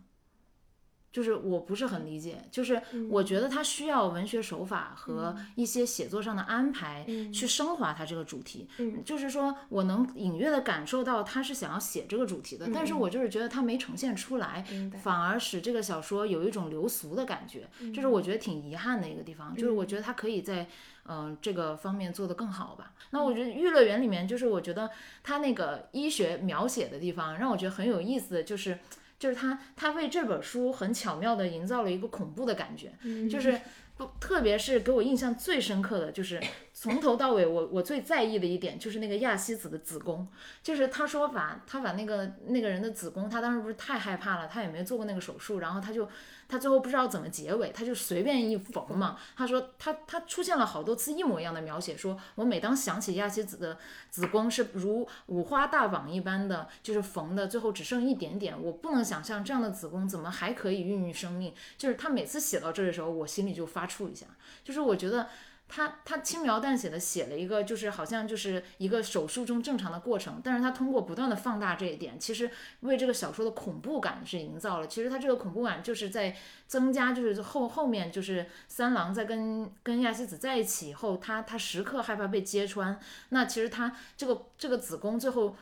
[1.15, 8.69] 就是我不是很理解，就是我觉得他需要文学手法和一些写作上的安排去升华他这个主题。
[9.05, 14.65] 就是说我能隐约的感受到他是想要写这个主题的，但是我就是觉得他没呈现出来，
[15.05, 19.55] 反而使这个小说有一种流俗的感觉，这是我觉得挺遗憾的一个地方。
[19.55, 20.67] 就是我觉得他可以在
[21.07, 22.93] 嗯这个方面做得更好吧。
[23.11, 24.91] 那我觉得《育乐园》里面，就是我觉得
[25.23, 28.77] 他那个医学描写的地方，让我觉得很有意思，就是。
[29.25, 32.93] 就是他，他为这本书很巧妙的营造了一个恐怖的感觉，
[33.27, 33.59] 就是
[33.97, 36.39] 不，特别是给我印象最深刻的就是
[36.75, 40.29] 从头到尾，我我最在意的一点就是那个亚西子的子宫，
[40.63, 46.07] 就是他说把他把那个那个人的子宫，他当时不是太害怕了，他也没做过那个手术，然后他就。
[46.47, 49.17] 他最后不知道怎么结尾，他就随便一缝嘛。
[49.35, 53.79] 他说他他出现了好多次一模一样的描写，说我每当想起亚西子的
[54.11, 61.55] 子宫是如五花大绑一般的，就是缝的最后只剩一点点，我不能想象这样的子宫怎么还可以孕育生命。
[61.79, 64.27] 就是他每次写到这的时候，我心里就发怵一下，
[64.63, 65.27] 就是我觉得。
[65.67, 72.51] 他他轻描淡写的写了一个，就是好像就是一个手术中正常的过程，但是他通过不断的放大这一点，其实
[72.81, 74.87] 为这个小说的恐怖感是营造了。
[74.87, 76.37] 其实他这个恐怖感就是在
[76.69, 83.01] 增加，就是后后面就是三郎在跟跟亚希子在一起以后，他他时刻害怕被揭穿。
[83.31, 85.57] 那其实他这个这个子宫最后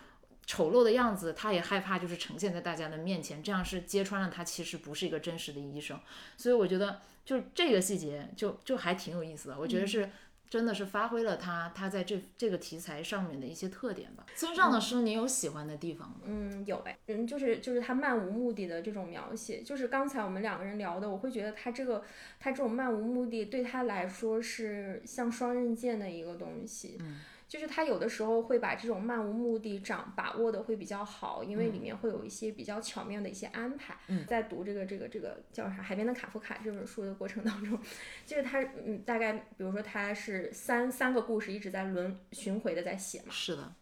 [0.46, 5.98] 丑陋的样子，他也害怕就是呈现在大家的面前，这样是揭穿了他其实不是一个真实的医生。
[6.36, 7.00] 所以我觉得。
[7.24, 9.56] 就这个细节，就就还挺有意思的。
[9.56, 10.10] 我觉得是
[10.50, 14.26] 真的是发挥了他他在这这个题材上面的一些特点吧。
[14.34, 16.16] 村上的书你有喜欢的地方吗？
[16.24, 22.02] 嗯，有哎，嗯，就是就是他漫无目的的这种描写，就是刚才我们两个人聊的，我会觉得他这个
[22.40, 26.98] 他这种漫无目的对他来说是像双刃剑的一个东西。
[26.98, 27.20] 嗯。
[27.52, 33.94] 就是他有的时候会把这种漫无目的掌把握的会比较好，因为里面会有一些比较巧妙的一些安排。
[34.08, 37.78] 嗯，在读这个这个这个叫啥《海边的卡夫卡》这本书的过程当中，
[38.24, 43.26] 就是他嗯大概比如说他是三三个故事一直在轮巡回的在写嘛。
[43.28, 43.74] 是的，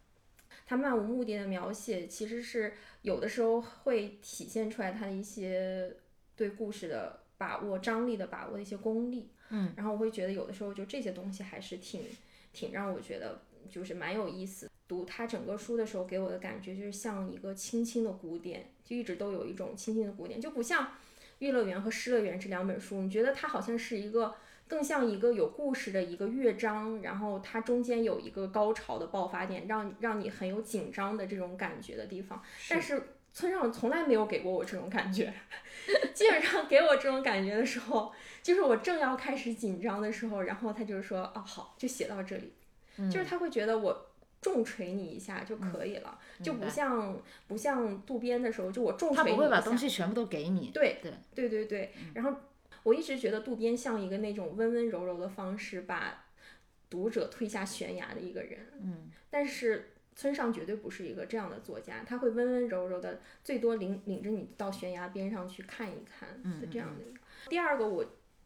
[0.65, 5.95] 他漫无目的的描写其实是有的时候会体现出来他的一些
[6.35, 9.31] 对故事的把握、张力的把握的一些功力。
[9.49, 12.01] 嗯，然后我会觉得有的时候就这些东西还是挺
[12.51, 13.41] 挺让我觉得。
[13.69, 20.83] 就是蛮有意思，读他整个书的时候，给我的感觉就是像一个轻轻的鼓点，就一直都有一种轻轻的鼓点，就不像
[21.39, 24.35] 《乐乐园》和《失乐园》这两本书，你觉得它好像是一个
[24.67, 32.41] 更像一个有故事的一个乐章，然后它中间有一个高潮的爆发点，让让你很有紧张的这种感觉的地方。
[32.69, 33.01] 但是
[33.33, 35.33] 村上从来没有给过我这种感觉，
[36.13, 38.11] 基本上给我这种感觉的时候，
[38.43, 42.53] 就是我正要开始紧张的时候，然后他就说啊好，就写到这里。
[42.97, 44.07] 就是他会觉得我
[44.41, 50.71] 重锤你一下就可以了，就不像不像渡边的时候，就我重锤你他不会把东西全部都给你。
[50.73, 51.93] 对对对对对。
[52.15, 52.35] 然后
[52.83, 56.25] 我一直觉得渡边像一个那种温温柔柔的方式把
[56.89, 58.59] 读者推下悬崖的一个人。
[58.81, 59.09] 嗯。
[59.29, 66.29] 但是村上绝对不是一个这样的作家，他会温温柔柔的，最多领领着你到悬崖边上去看一看
[66.59, 67.05] 是这样的。
[67.49, 68.05] 第二个我。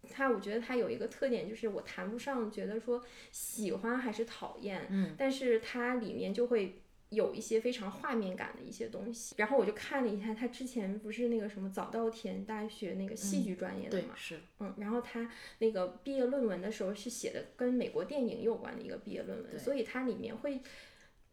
[0.10, 9.36] 他我觉得他有一个特点，就是我谈不上觉得说喜欢还是讨厌，嗯，但是它里面就会有一些非常画面感的一些东西。
[9.38, 15.30] 然后我就看了一下，他之前不是那个什么早稻田大学那个戏剧专业的嘛，是，嗯，然后他
[15.60, 20.60] 那个毕业论文的时候是写的跟美国电影有关的一个毕业论文，所以它里面会，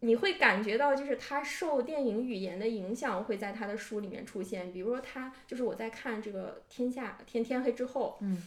[0.01, 8.43] 你会感觉到就是他受电影语言的影响会在他的书里面出现，比如说他就是我在看这个天下天天黑之后，嗯。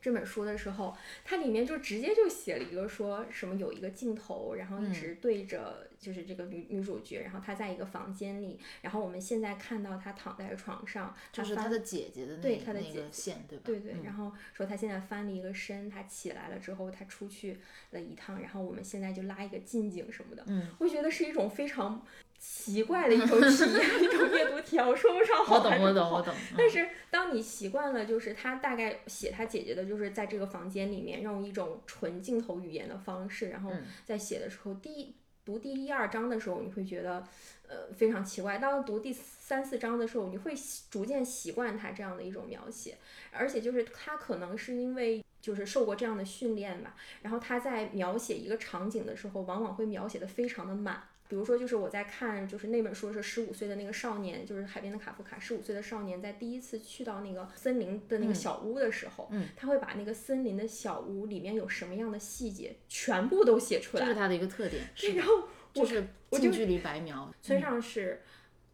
[0.00, 13.62] 这本书的时候，它里面就直接就写了一个说什么有一个镜头，然后一直对着就是这个女女主角，然后她在一个房间里，然后我们现在看到她躺在床上，就是她的姐姐的对她的姐姐线对吧？
[13.64, 17.58] 对对，然后说她现在翻了一个身，她起来了之后，她出去
[17.90, 22.04] 了一趟，然后我们现在就拉一个近景什么的，嗯，我觉得是一种非常。
[22.40, 26.24] 奇怪的一种体验，一种阅读体验，我说不上好 还是不好。
[26.56, 33.70] 但是当你习惯了，就是他大概写他姐姐的，就是在这个房间里面用一种纯镜头语言的方式，然后
[34.06, 35.14] 在写的时候，第一
[35.44, 37.22] 读第一二章的时候，你会觉得
[37.68, 38.56] 呃非常奇怪。
[38.56, 40.54] 当读第三四章的时候，你会
[40.90, 42.96] 逐渐习惯他这样的一种描写，
[43.32, 51.02] 而且就是他可能是因为就是受过这样的训练吧，然后他在描写一个场景的时候，往往会描写的非常的满。
[51.30, 64.82] 比如说，就是我在看，就是那本书是十五岁的那个少年，就是海边的卡夫卡，十五岁的少年在第一次去到那个森林的那个小屋的时候，嗯，他会把那个森林的小屋里面有什么样的细节全部都写出来，这是他的一个特点。
[64.96, 67.32] 对，然后就是近距离白描。
[67.40, 68.20] 村上是。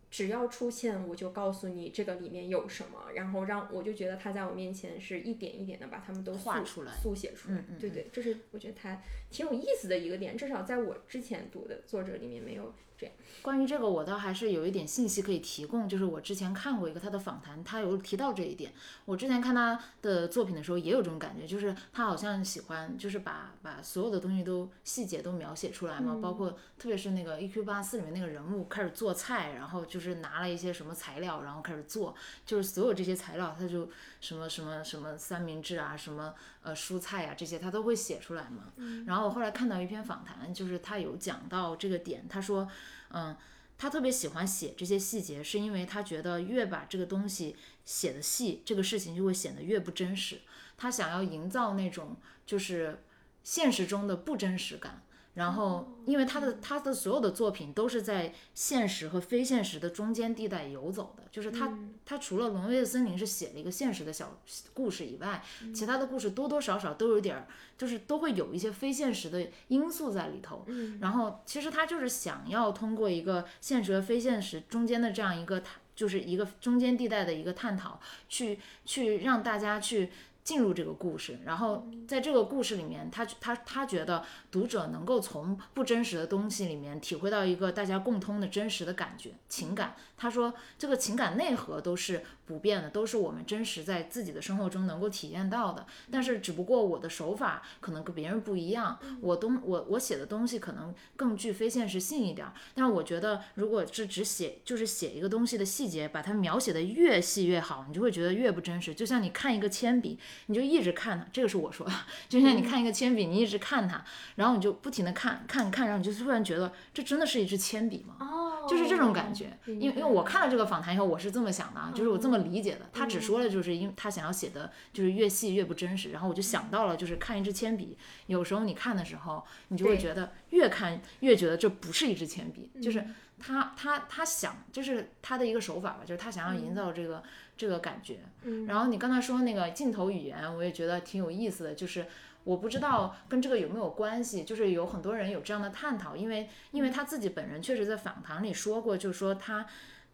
[0.08, 7.62] 只要出现，我就告诉你这个里面有什么，然后让我就觉得他在我面前是一点一点的把他们都画出来、速写出来。
[7.78, 13.14] 对对，这是我觉得他挺有意思的一个点，至少在我之前读的作者里面没有这样。
[13.42, 18.72] 关于这个，我倒还是有一点信息可以提供，就是我之前看过一个他的访谈，他有提到这一点。
[19.04, 32.14] 我之前看他的作品的时候，也有这种感觉，就是他好像喜欢，就是把把所有的东西都细节都描写出来嘛，包括特别是那个 EQ 八四里面那个人物开始做菜，然后就是拿了一些什么材料，然后开始做，
[32.46, 33.88] 就是所有这些材料，他就
[34.20, 38.72] 什么什么什么三明治啊，什么呃蔬菜啊这些，他都会写出来嘛。
[39.06, 42.68] 然后然后我后来看到一篇访谈，就是他有讲到这个点，他说。
[43.08, 43.34] 嗯，
[43.78, 47.54] 他特别喜欢写这些细节，是因为他觉得越把这个东西
[47.84, 50.40] 写的细，这个事情就会显得越不真实。
[50.76, 53.00] 他想要营造那种就是
[53.44, 55.02] 现实中的不真实感。
[55.36, 64.40] 然后，因为他的他的所有的作品都是在现实和非现实的中间地带游走的，就是他他除了《挪威的森林》是写了一个现实的小
[64.72, 70.64] 故事以外，其他的故事多多少少都有点儿，就是都会有一些非现实的因素在里头。
[71.00, 75.62] 然后，其实他就是想要通过一个现实和非现实中间的这样一个，
[75.94, 80.10] 就是一个中间地带的一个探讨，去去让大家去。
[80.46, 89.96] 进入这个故事，然后在这个故事里面，他他他觉得读者能够从不真实的东西里面体会到一个大家共通的真实的感觉情感。
[90.16, 95.84] 他说这个情感内核都是不变的，都是我们真实在自己的生活中能够体验到的。
[96.10, 102.46] 但是只不过我的手法可能跟别人不一样，我东我我写的东西可能更具非现实性一点。
[102.74, 108.94] 但是我觉得如果是只写就是写一个东西的细节，把它描写的越细越好，你就会觉得越不真实。
[108.94, 110.18] 就像你看一个铅笔。
[110.46, 111.92] 你就一直看它，这个是我说的，
[112.28, 114.04] 就像你看一个铅笔，你一直看它，
[114.36, 118.16] 然后你就不停的看，看，看，然后你就突然觉得这真的是一支铅笔吗？
[118.20, 119.58] 哦，就是这种感觉。
[119.66, 122.88] 因为因为我看了这个访谈以后，我是这么想的啊，就是我这么理解的。
[122.92, 133.04] 他只说了，就是因为他想要写的就是越细越不真实，然后我就想到了，就是看一支铅笔，有时候你看的时候，你就会觉得越看越觉得这不是一支铅笔，就是
[133.38, 137.22] 他他他想，就是他的一个手法吧，就是他想要营造这个。
[137.58, 138.18] 这个感觉，
[138.66, 142.04] 然后你刚才说那个镜头语言，我也觉得挺有意思的，就是
[142.44, 149.66] 我不知道跟这个有没有关系，就是有很多人有这样的探讨，因为因为他自己本人确实在访谈里说过，就是说他。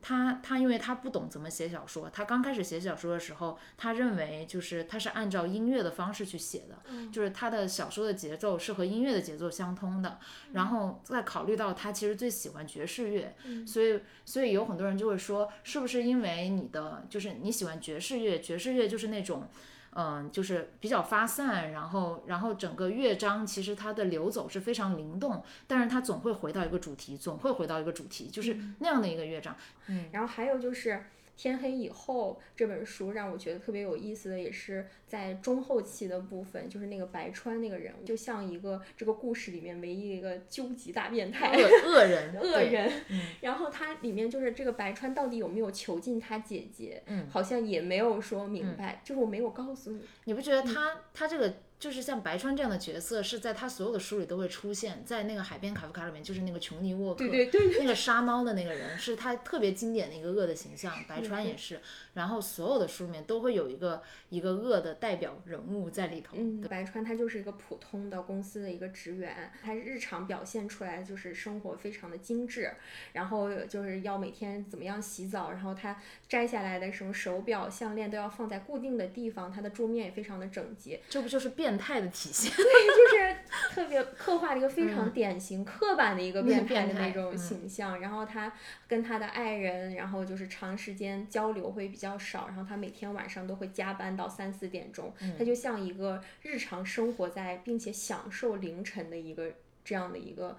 [0.03, 10.19] 他他因为他不懂怎么写小说，他刚开始写小说的时候，他认为就是他是按照音乐的方式去写的，就是他的小说的节奏是和音乐的节奏相通的。
[10.53, 13.35] 然后再考虑到他其实最喜欢爵士乐，
[13.67, 19.49] 所以所以有很多人就会说，是不是因为你的就是你喜欢爵士乐，爵士乐就是那种。
[19.95, 29.57] 嗯，就是比较发散，然后，然后整个乐章其实它的流走是非常灵动，但是它总会回到一个主题，总会回到一个主题，就是那样的一个乐章。
[29.87, 31.05] 嗯，然后还有就是。
[31.37, 42.93] 天黑以后这本书让我觉得特别有意思的，也是在中后期的部分，就是那个白川那个人物，就像一个这个故事里面唯一一个究极大变态恶人恶人。
[43.41, 50.01] 然后他里面就是这个白川到底有没有囚禁他姐姐，嗯，好像也没有说明白，就是我没有告诉你。
[50.25, 51.53] 你不觉得他他这个？
[51.83, 60.95] 就是像白川这样的角色，是在他所有的书里都会出现在那个海边卡夫卡里面，就是那个琼尼沃克，对对对，那个杀猫的那个人，是他特别经典的一个恶的形象。
[61.09, 61.81] 白川也是，
[62.15, 66.37] 然后所有的书里面都会有一个一个恶的代表人物在里头。
[66.37, 72.73] 嗯，白川他就是一个普通的公司的一个职员，他日常表现出来就是生活非常的精致，
[73.13, 81.01] 然后就是要每天怎么样洗澡，然后他摘下来的什么手表、项链都要放在固定的地方，他的桌面也非常的整洁。
[81.09, 81.72] 这不就是变？
[81.73, 83.37] 变态的体现，对，就是
[83.75, 88.01] 特别刻画了一个非常典型、刻板的一个变态的那种形象。
[88.01, 88.53] 然后他
[88.87, 92.47] 跟他的爱人，然后就是长时间交流会比较少。
[92.49, 99.51] 然后他每天晚上都会加班到三四点钟，他就像一个日常生活在并且享受凌晨的一个
[99.83, 100.59] 这样的一个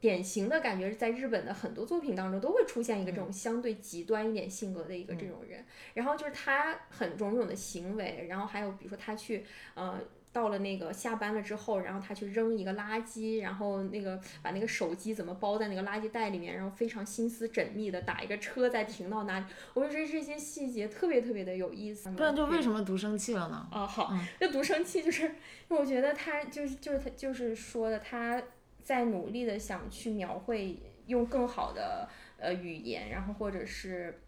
[0.00, 5.64] 典型的感觉是，在日本的很多作品当中都会出现一个这种相对极端一点性格的一个这种人。
[5.94, 9.98] 然后就是他很种种的行为，然后还有比如说他去呃。
[10.32, 22.10] 到了那个下班了之后，然后他去扔一个垃圾，然后那个把那个手机怎么包在那个垃圾袋里面，然后非常心思缜密的打一个车再停到哪里，我就觉得这些细节特别特别的有意思。
[22.12, 23.68] 不然就为什么读生气了呢？
[23.70, 25.34] 哦，好，那读生气就是，
[25.68, 28.42] 我觉得他就是就是他就是说的他
[28.82, 32.08] 在努力的想去描绘，用更好的
[32.38, 34.18] 呃语言，然后或者是。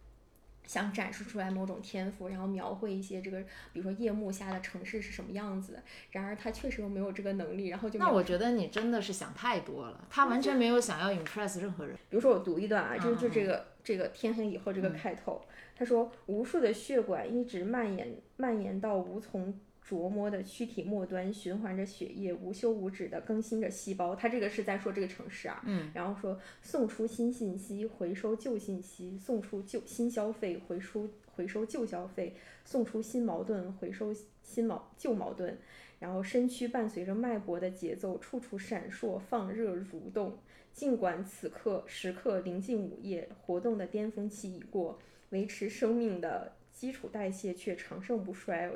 [0.66, 3.40] 想展示出来某种天赋，然后描绘一些这个，
[3.72, 5.82] 比如说夜幕下的城市是什么样子。
[6.10, 10.06] 然而他确实又没有这个能力，然后就那我觉得你真的是想太多了。
[10.10, 11.94] 他完全没有想要 impress 任何人。
[12.08, 15.42] 比如说我读一段啊，就就这个这个天黑以后这个开头，
[15.76, 19.58] 他说无数的血管一直蔓延蔓延到无从。
[19.86, 24.16] 琢磨的躯体末端循环着血液，无休无止地更新着细胞。
[24.16, 35.58] 他这个是在说这个城市啊，嗯，然后说送出新信息，回收旧信息，送出旧新消费，回收回收旧消费，送出新矛盾，回收新矛旧矛盾。
[36.00, 40.38] 然后身躯伴随着脉搏的节奏，处处闪烁，放热蠕动。
[40.72, 44.98] 尽管此刻时刻临近午夜，活动的巅峰期已过，
[45.30, 48.72] 维持生命的基础代谢却长盛不衰。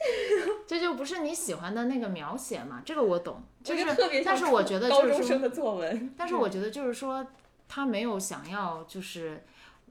[0.66, 2.82] 这就不是你喜欢的那个描写嘛？
[2.84, 5.84] 这个我懂，就是，但是我觉得就是说，
[6.16, 7.26] 但是我觉得就是说，
[7.68, 9.44] 他没有想要，就是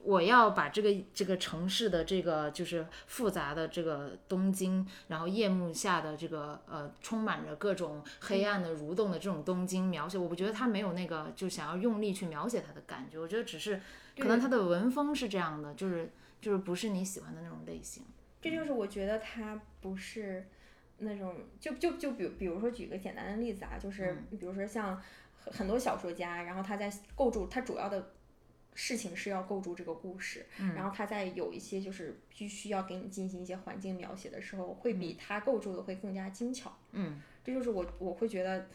[0.04, 13.80] 我要把这个这个城市的这个就是复杂的这个东京，然后夜幕下的这个呃充满着各种黑暗的蠕动的这种东京描写，我不觉得他没有那个就想要用力去描写他的感觉，我觉得只是
[14.18, 18.04] 可能他的文风是这样的，就是就是不是你喜欢的那种类型。
[18.42, 20.46] 这就是我觉得他不是
[20.98, 25.02] 那种，就就就比比如说举个简单的例子啊，就是比如说像
[25.40, 28.12] 很很多小说家，然后他在构筑他主要的
[28.74, 36.72] 事情是要构筑这个故事，然后他在有一些就是必须要给你进行一些环境描写的时候，会比他构筑的会更加精巧。
[36.92, 38.68] 嗯，这就是我我会觉得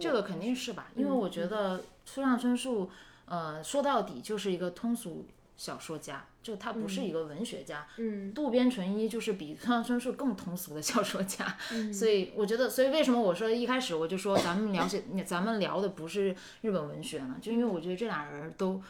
[0.00, 2.90] 这个肯定是吧，因为我觉得村上春树，
[3.26, 5.24] 呃，说到底就是一个通俗
[5.62, 7.86] 小说家，就他不是一个文学家。
[7.96, 17.36] 嗯，渡边淳一就是比村上春树更通俗的小说家，嗯所以我觉得，所以为什么我说一开始我就说咱们了解， 咱们聊的不是日本文学呢？
[17.40, 18.82] 就因为我觉得这俩人都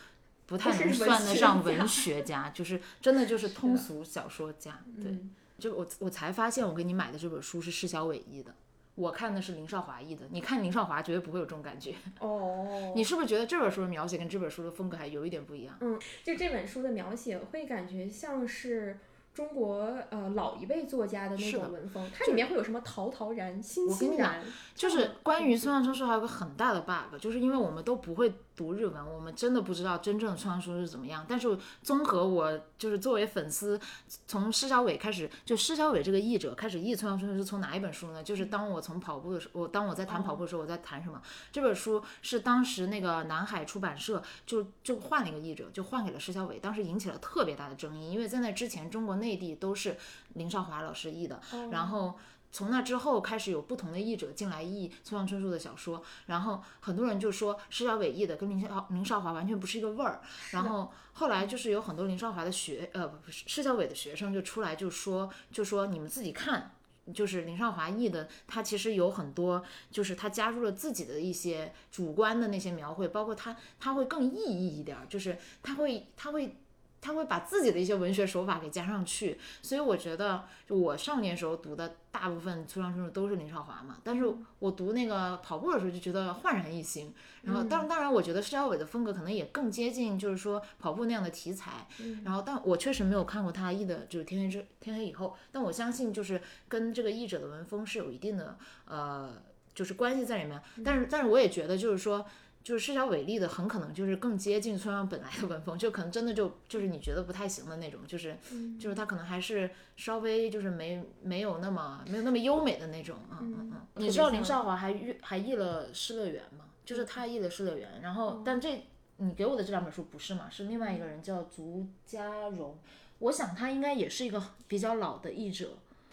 [0.47, 4.83] 不太能算得上文学家，就是真的就是通俗小说家。
[5.03, 8.55] 对，嗯就我我才发现我给你买的这本书是释小伟译的。
[8.95, 11.95] 我看的是林少华译的，你看林少华绝对不会有这种感觉。
[12.21, 15.75] 哦， 你是不是觉得这本书的描写跟这本书的风格还有一点不一样？
[15.81, 18.99] 嗯，就这本书的描写会感觉像是
[19.33, 24.43] 中国呃老一辈作家的那种文风，它里面会有什么陶陶然、欣欣然，
[24.75, 31.25] 就是关于村上春树还有个很大的 bug，就是因为我们都不会读日文，我们真的不知道真正的村上春树是怎么样。
[31.29, 33.81] 但是综合我就是作为粉丝，
[34.27, 38.23] 从施小伟开始，就施小伟这个译者开始译村上春树是从哪一本书呢？
[38.23, 41.21] 就是当我从跑步的时候，我当我在谈跑步的时候，我在谈什么？
[41.51, 49.97] 这本书是当时那个南海出版社就就换了一个译者，就换给了施小伟，当时引起了特别大的争议，因为在那之前中国内地都是
[50.35, 51.41] 林少华老师译的，
[51.71, 52.19] 然后。
[52.53, 60.21] 从那之后开始有不同的译者进来译村上春树的小说，然后很多人就说施小伟译的跟林少林少华完全不是一个味儿。
[60.51, 66.73] 然后后来就是有很多林少华的学呃不是施小伟的学生就出来就说就说你们自己看，
[67.15, 76.57] 就是林少华译的，他其实有很多就是他加入了自己的一些主观的那些描绘，包括他他会更意义一点儿，就是他会他会。
[77.03, 84.25] 他会把自己的一些文学手法给加上去，所以我觉得，就我少年时候读的大部分村上春树都是林少华嘛，但是
[84.61, 87.13] 我读那个跑步的时候就觉得焕然一新。
[87.43, 91.89] 然后，当当然，我觉得施小伟的风格可能也更接近，就是说跑步那样的题材。
[92.25, 99.43] 然后，但我确实没有看过他译的，就是《天黑之天黑以后》，但我相信就是跟这个译者的文风是有一定的呃，
[99.75, 100.63] 就是关系在里面。
[100.85, 102.25] 但是，但是我也觉得就是说。
[102.63, 108.37] 就是施小伟立的很可能就是更接近村上本来的文风，就可能真的就就是你觉得不太行的那种，就是
[108.79, 113.87] 就是他可能还是稍微就是没没有那么没有那么优美的那种，嗯嗯嗯。
[113.97, 116.67] 你知道林少华还译还译了《失乐园》吗？
[116.85, 118.85] 就是他译了《失乐园》，然后但这
[119.17, 120.49] 你给我的这两本书不是嘛？
[120.51, 122.77] 是另外一个人叫足家荣，
[123.21, 125.71] 我想他应该也是一个比较老的译者。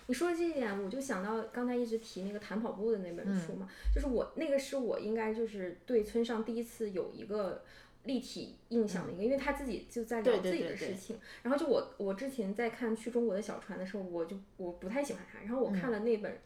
[0.10, 7.64] 你说这一点，我就想到刚才一直提那个谈跑步的那本书嘛，就是我那个是我应该就是对村上第一次有一个
[8.05, 11.20] 立体印象的一个，因为他自己就在聊自己的事情。
[11.43, 16.39] 然后就我我之前在看去中国的小船的时候，我就我不太喜欢他，然后我看了那本。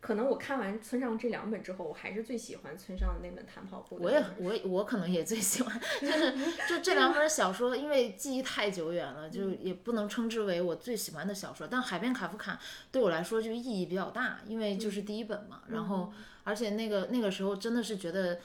[0.00, 3.98] 可能我看完村上这两本之后，我还是最喜欢村上的那本谈跑步。
[4.00, 6.32] 我也我我可能也最喜欢，就 是
[6.66, 11.68] 就这两本小说，因为记忆太久远了，就也不能称之为我最喜欢的小说。
[11.70, 12.54] 但《海边卡夫卡》
[12.90, 15.60] 对我来说就意义比较大，因为就是第一本嘛。
[15.68, 16.10] 然后
[16.50, 18.40] 而且那个那个时候真的是觉得，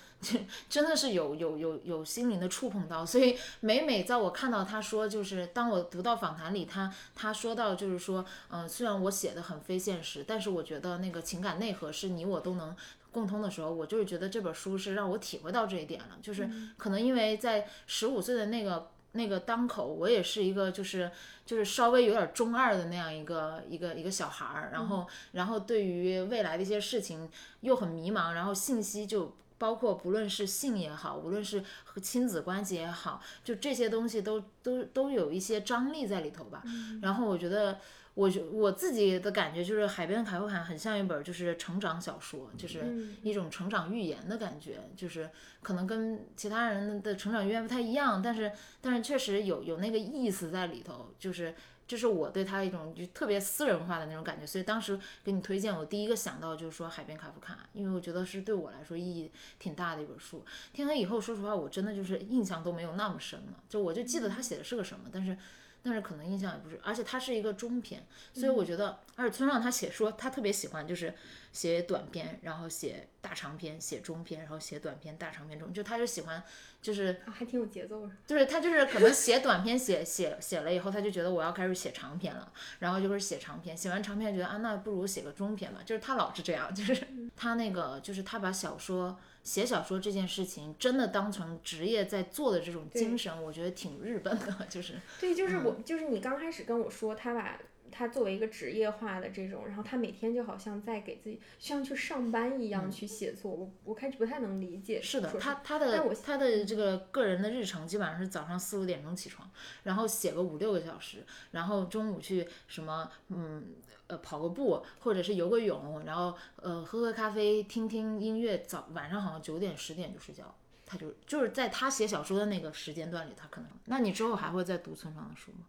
[0.69, 3.03] 真的是有有有有心灵的触碰到。
[3.03, 12.75] 所以每每在我看到他说，就是当我读到访谈里，他他说到就是说，嗯，虽然我写的很非现实，但是我觉得那个情感内核是你我都能
[13.11, 16.17] 共通的时候，我就是觉得这本书是让我体会到这一点了。
[16.21, 16.47] 就是
[16.77, 21.09] 可能因为在十五岁的那个那个当口，我也是一个就是
[21.45, 27.29] 就是稍微有点中二的那样一个一个一个小孩儿，然后然后对于未来的一些事情
[27.61, 29.35] 又很迷茫，然后信息就。
[29.57, 36.61] 包括不论是性也好，无论是和亲子关系也好，就这些东西都都都有一些张力在里头吧。
[37.01, 37.79] 然后我觉得，
[38.15, 45.29] 我觉我自己的感觉就是《海边卡夫卡》很像一本就是成长小说，就是一种成长寓言的感觉，就是
[45.61, 48.51] 可能跟其他人的成长寓言不太一样，但是
[48.81, 51.53] 但是确实有有那个意思在里头，就是。
[51.87, 60.43] 这是我对他一种就特别私人化的那种感觉，所以当时给你推荐，我第一个想到就是说《海边卡夫卡》，因为我觉得是对我来说意义挺大的一本书。
[60.73, 65.37] 天黑以后，说实话，我真的就是印象都没有那么深了，就我就记得他写的是个什么，但是
[65.85, 71.13] 但是可能印象也不是，而且它是一个中篇，所以我觉得，而且村上他写说他特别喜欢就是
[71.53, 76.43] 写短篇，然后写大长篇，写中篇，然后写短篇，大长篇中，就他就喜欢。
[76.81, 85.79] 就是还挺有节奏，就是他就是可能写短篇写写写了以后，他就觉得我要开始写长篇了，然后就是写长篇，写完长篇觉得啊，那不如写个中篇吧。
[85.83, 97.57] 就是他老是这样，就是他那个就是他把小说写小说这件事情真的当成职业在做的这种精神，我觉得挺日本的， 就是对，就是我就是你刚开始跟我说他把。
[97.91, 105.01] 他作为一个职业化的这种，然后他每天就好像在给自己像去上班一样去写作，我我开始不太能理解。
[105.01, 109.49] 是的，他他的他的这个个人的日程基本上是早上四五点钟起床，
[109.83, 113.63] 然后写个五六个小时，然后中午去什么嗯
[114.07, 120.53] 呃跑个步或者是游个泳，然后呃喝喝咖啡听听音乐，早晚上好像九点十点就睡觉。
[120.85, 123.69] 他就就是在他写小说的那个时间段里，他可能。
[123.85, 125.65] 那你之后还会再读村上的书吗？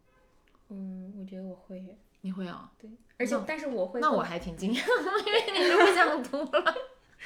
[0.68, 1.97] 嗯，我觉得我会。
[2.20, 2.70] 你会啊？
[2.78, 4.01] 对，而且但是我会。
[4.01, 4.78] 那我还挺惊讶，
[5.26, 6.74] 因为你都不想读了。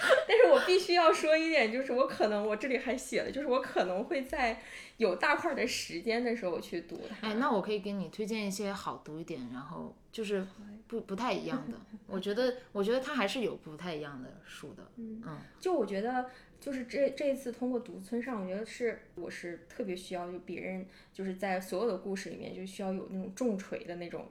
[0.26, 4.60] 但是我必须要说一点，就是我可能我这里还写了，就是我可能会在
[4.96, 7.28] 有大块的时间的时候去读它。
[7.28, 10.46] 哎，那我可以给你推荐一些好读一点，然后就是
[10.86, 11.78] 不不太一样的。
[12.08, 14.82] 我觉得，我觉得它还是有不太一样的书的。
[14.96, 16.30] 嗯嗯，就我觉得。
[16.60, 24.28] 就是这这一次通过读村上，我觉得是我是特别需要，就别人就是在所有的故事里面就需要有那种重锤的那种。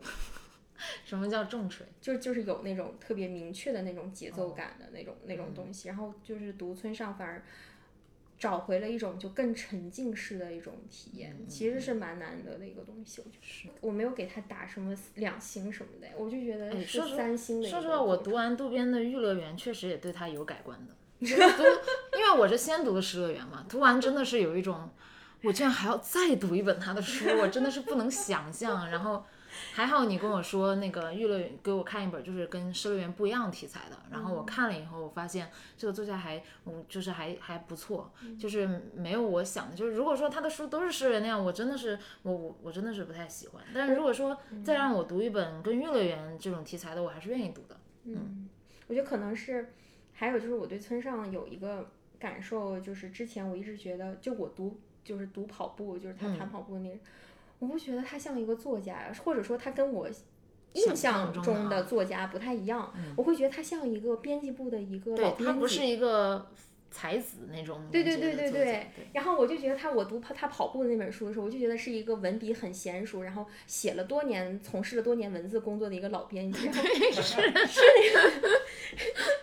[1.05, 1.85] 什么叫重锤？
[2.01, 5.87] 就就是有那种特别明确的那种节奏感的那种那种东西。
[5.87, 7.43] 然后就是读村上，反而
[8.37, 13.21] 找回了一种就更沉浸式的一种体验，其实是蛮难得的一个东西。
[13.25, 17.67] 我觉得是我没有给他打什么两星什么的，我就觉得是三星的。
[17.67, 20.95] 说实话，我读完渡边的《玉乐园》，确实也对他有改观的。
[21.19, 24.89] 读，因为我是先读的《失乐园》嘛，读完真的是有一种，
[25.43, 28.89] 我居然还要再读一本他的书，我真的是不能想象。
[28.89, 29.25] 然后
[29.73, 33.97] 还好你跟我说那个《娱乐园》，给我看一本就是跟《失乐园》不一样题材的。
[34.11, 39.75] 然后我看了以后，我发现这个作家还，嗯，就是还还不错，就是没有我想的。
[39.75, 43.63] 就是如果说他的书都是失乐园那样，我真的是我我我真的是不太喜欢。
[43.73, 47.77] 但是如果说再让我读一本跟《娱乐园》这种题材的，我还是愿意读的。
[48.05, 48.47] 嗯，
[48.87, 49.73] 我觉得可能是。
[50.11, 56.99] 还有就是我对村上有一个感受，就是之前我一直觉得，就我读就是读跑步，就是他谈跑步的那，
[57.59, 60.09] 我不觉得他像一个作家，或者说他跟我
[60.73, 66.47] 印象中的作家不太一样，我会觉得他像一个编辑部的一个老编辑，他不是一个。
[66.91, 68.87] 才子那种，对对对对对。
[69.13, 76.67] 然后我就觉得他，我读他跑步的那本书的时候，我就觉得是一个文笔很娴熟，然后写了多年、从事了多年文字工作的一个老编辑。
[76.67, 77.59] 对， 是是那个。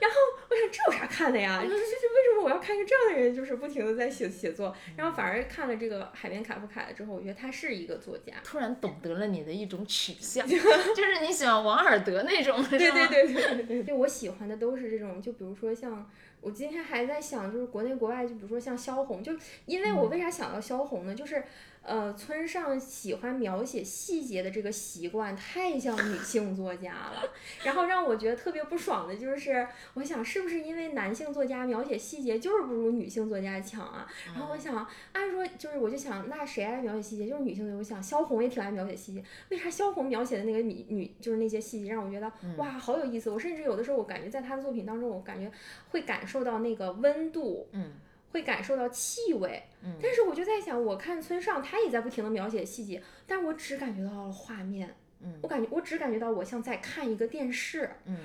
[0.01, 0.16] 然后
[0.49, 1.61] 我想，这有啥看的呀？
[1.62, 4.74] 这这这为什么我要看一个这样的人，就是不停的在写写作？
[4.97, 8.34] 然后反而看了这个海边卡夫卡了之后，我觉得他是一个作家。
[8.42, 13.94] 突然懂得了你的一种取 向，就是你喜欢王尔德那种，对对对对对对。
[13.94, 16.11] 我喜欢的都是这种，就比如说像。
[16.47, 19.32] 我今天还在想，就是国内国外，就比如说像萧红，就
[19.64, 21.12] 因为我为啥想到萧红呢？
[21.12, 21.42] 就是。
[21.87, 27.22] 呃，村上喜欢描写细节的这个习惯太像女性作家了，
[27.62, 34.07] 然后让我觉得特别不爽的就是，我想是不是因为男性作家描写细节就是不如女性作家强啊？
[34.34, 37.28] 然后我想，按说就是我就想，那谁爱描写细节？
[37.28, 37.78] 就是女性作家。
[37.78, 43.30] 我想萧红也挺爱描写细节，为啥萧红描写的那个女女就是那些细节让我觉得哇好有意思？
[43.30, 45.49] 我甚至有的时候我感觉在她的作品当中，我感觉
[45.91, 47.68] 会感受到那个温度。
[47.70, 47.93] 嗯。
[48.37, 49.62] 会感受到气味，
[50.03, 54.95] 但是我就在想，我看村上，他也在不停的描写细节，但我只感觉到了画面，
[55.41, 58.18] 我感觉我只感觉到我像在看一个电视，嗯，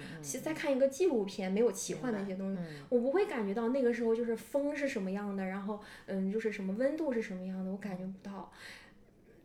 [0.43, 8.51] 在看一个纪录片，没有奇幻的一些东西，我不会感觉到那个时候就是风是什么样的，然后嗯，就是什么温度是什么样的，我感觉不到，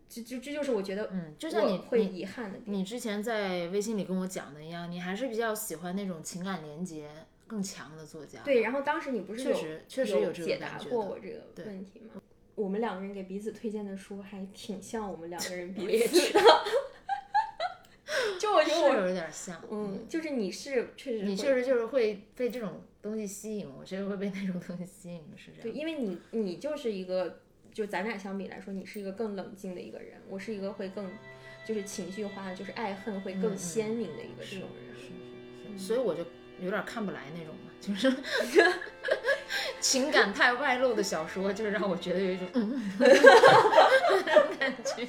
[0.09, 7.09] 这这这就是我觉得，嗯，就像你会遗憾的，你之前在微信里跟我讲的一样，你还是比较喜欢那种情感连接。
[7.47, 12.21] 更强的作家对，然后当时你不是确实确实有解答过我这个问题吗？
[12.55, 16.41] 我们两个人给彼此推荐的书还挺像我们两个人彼此 的，
[18.41, 25.63] 就我觉得我有点像，嗯，就是你是确实你确实就是会被这种东西吸引，我确实会被那种东西吸引的是这样。
[25.63, 27.41] 对，因为你你就是一个，
[27.73, 31.11] 就咱俩相比来说，你是一个更冷静的一个人，我是一个会更
[31.67, 36.25] 就是情绪化，就是爱恨会更鲜明的一个这种人，是是，所以我就。
[36.61, 38.13] 有点看不来那种嘛，就是
[39.81, 43.09] 情感太外露的小说，就是让我觉得有一种嗯那
[44.35, 45.07] 种感觉。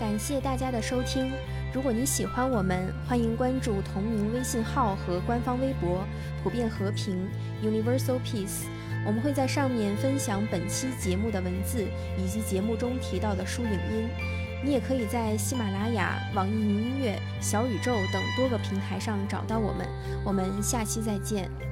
[0.00, 1.32] 感谢大家的收听。
[1.72, 6.02] 如果你喜欢我们，欢迎关注同名微信号和官方微博
[6.42, 7.28] “普遍和平
[7.62, 8.64] ”（Universal Peace）。
[9.06, 14.08] 我们会在上面分享本期节目的文字以及节目中提到的书影音。
[14.64, 19.86] 你也可以在喜马拉雅、网易云音乐、小宇宙等多个平台上找到我们。
[20.24, 21.67] 我们下期再见。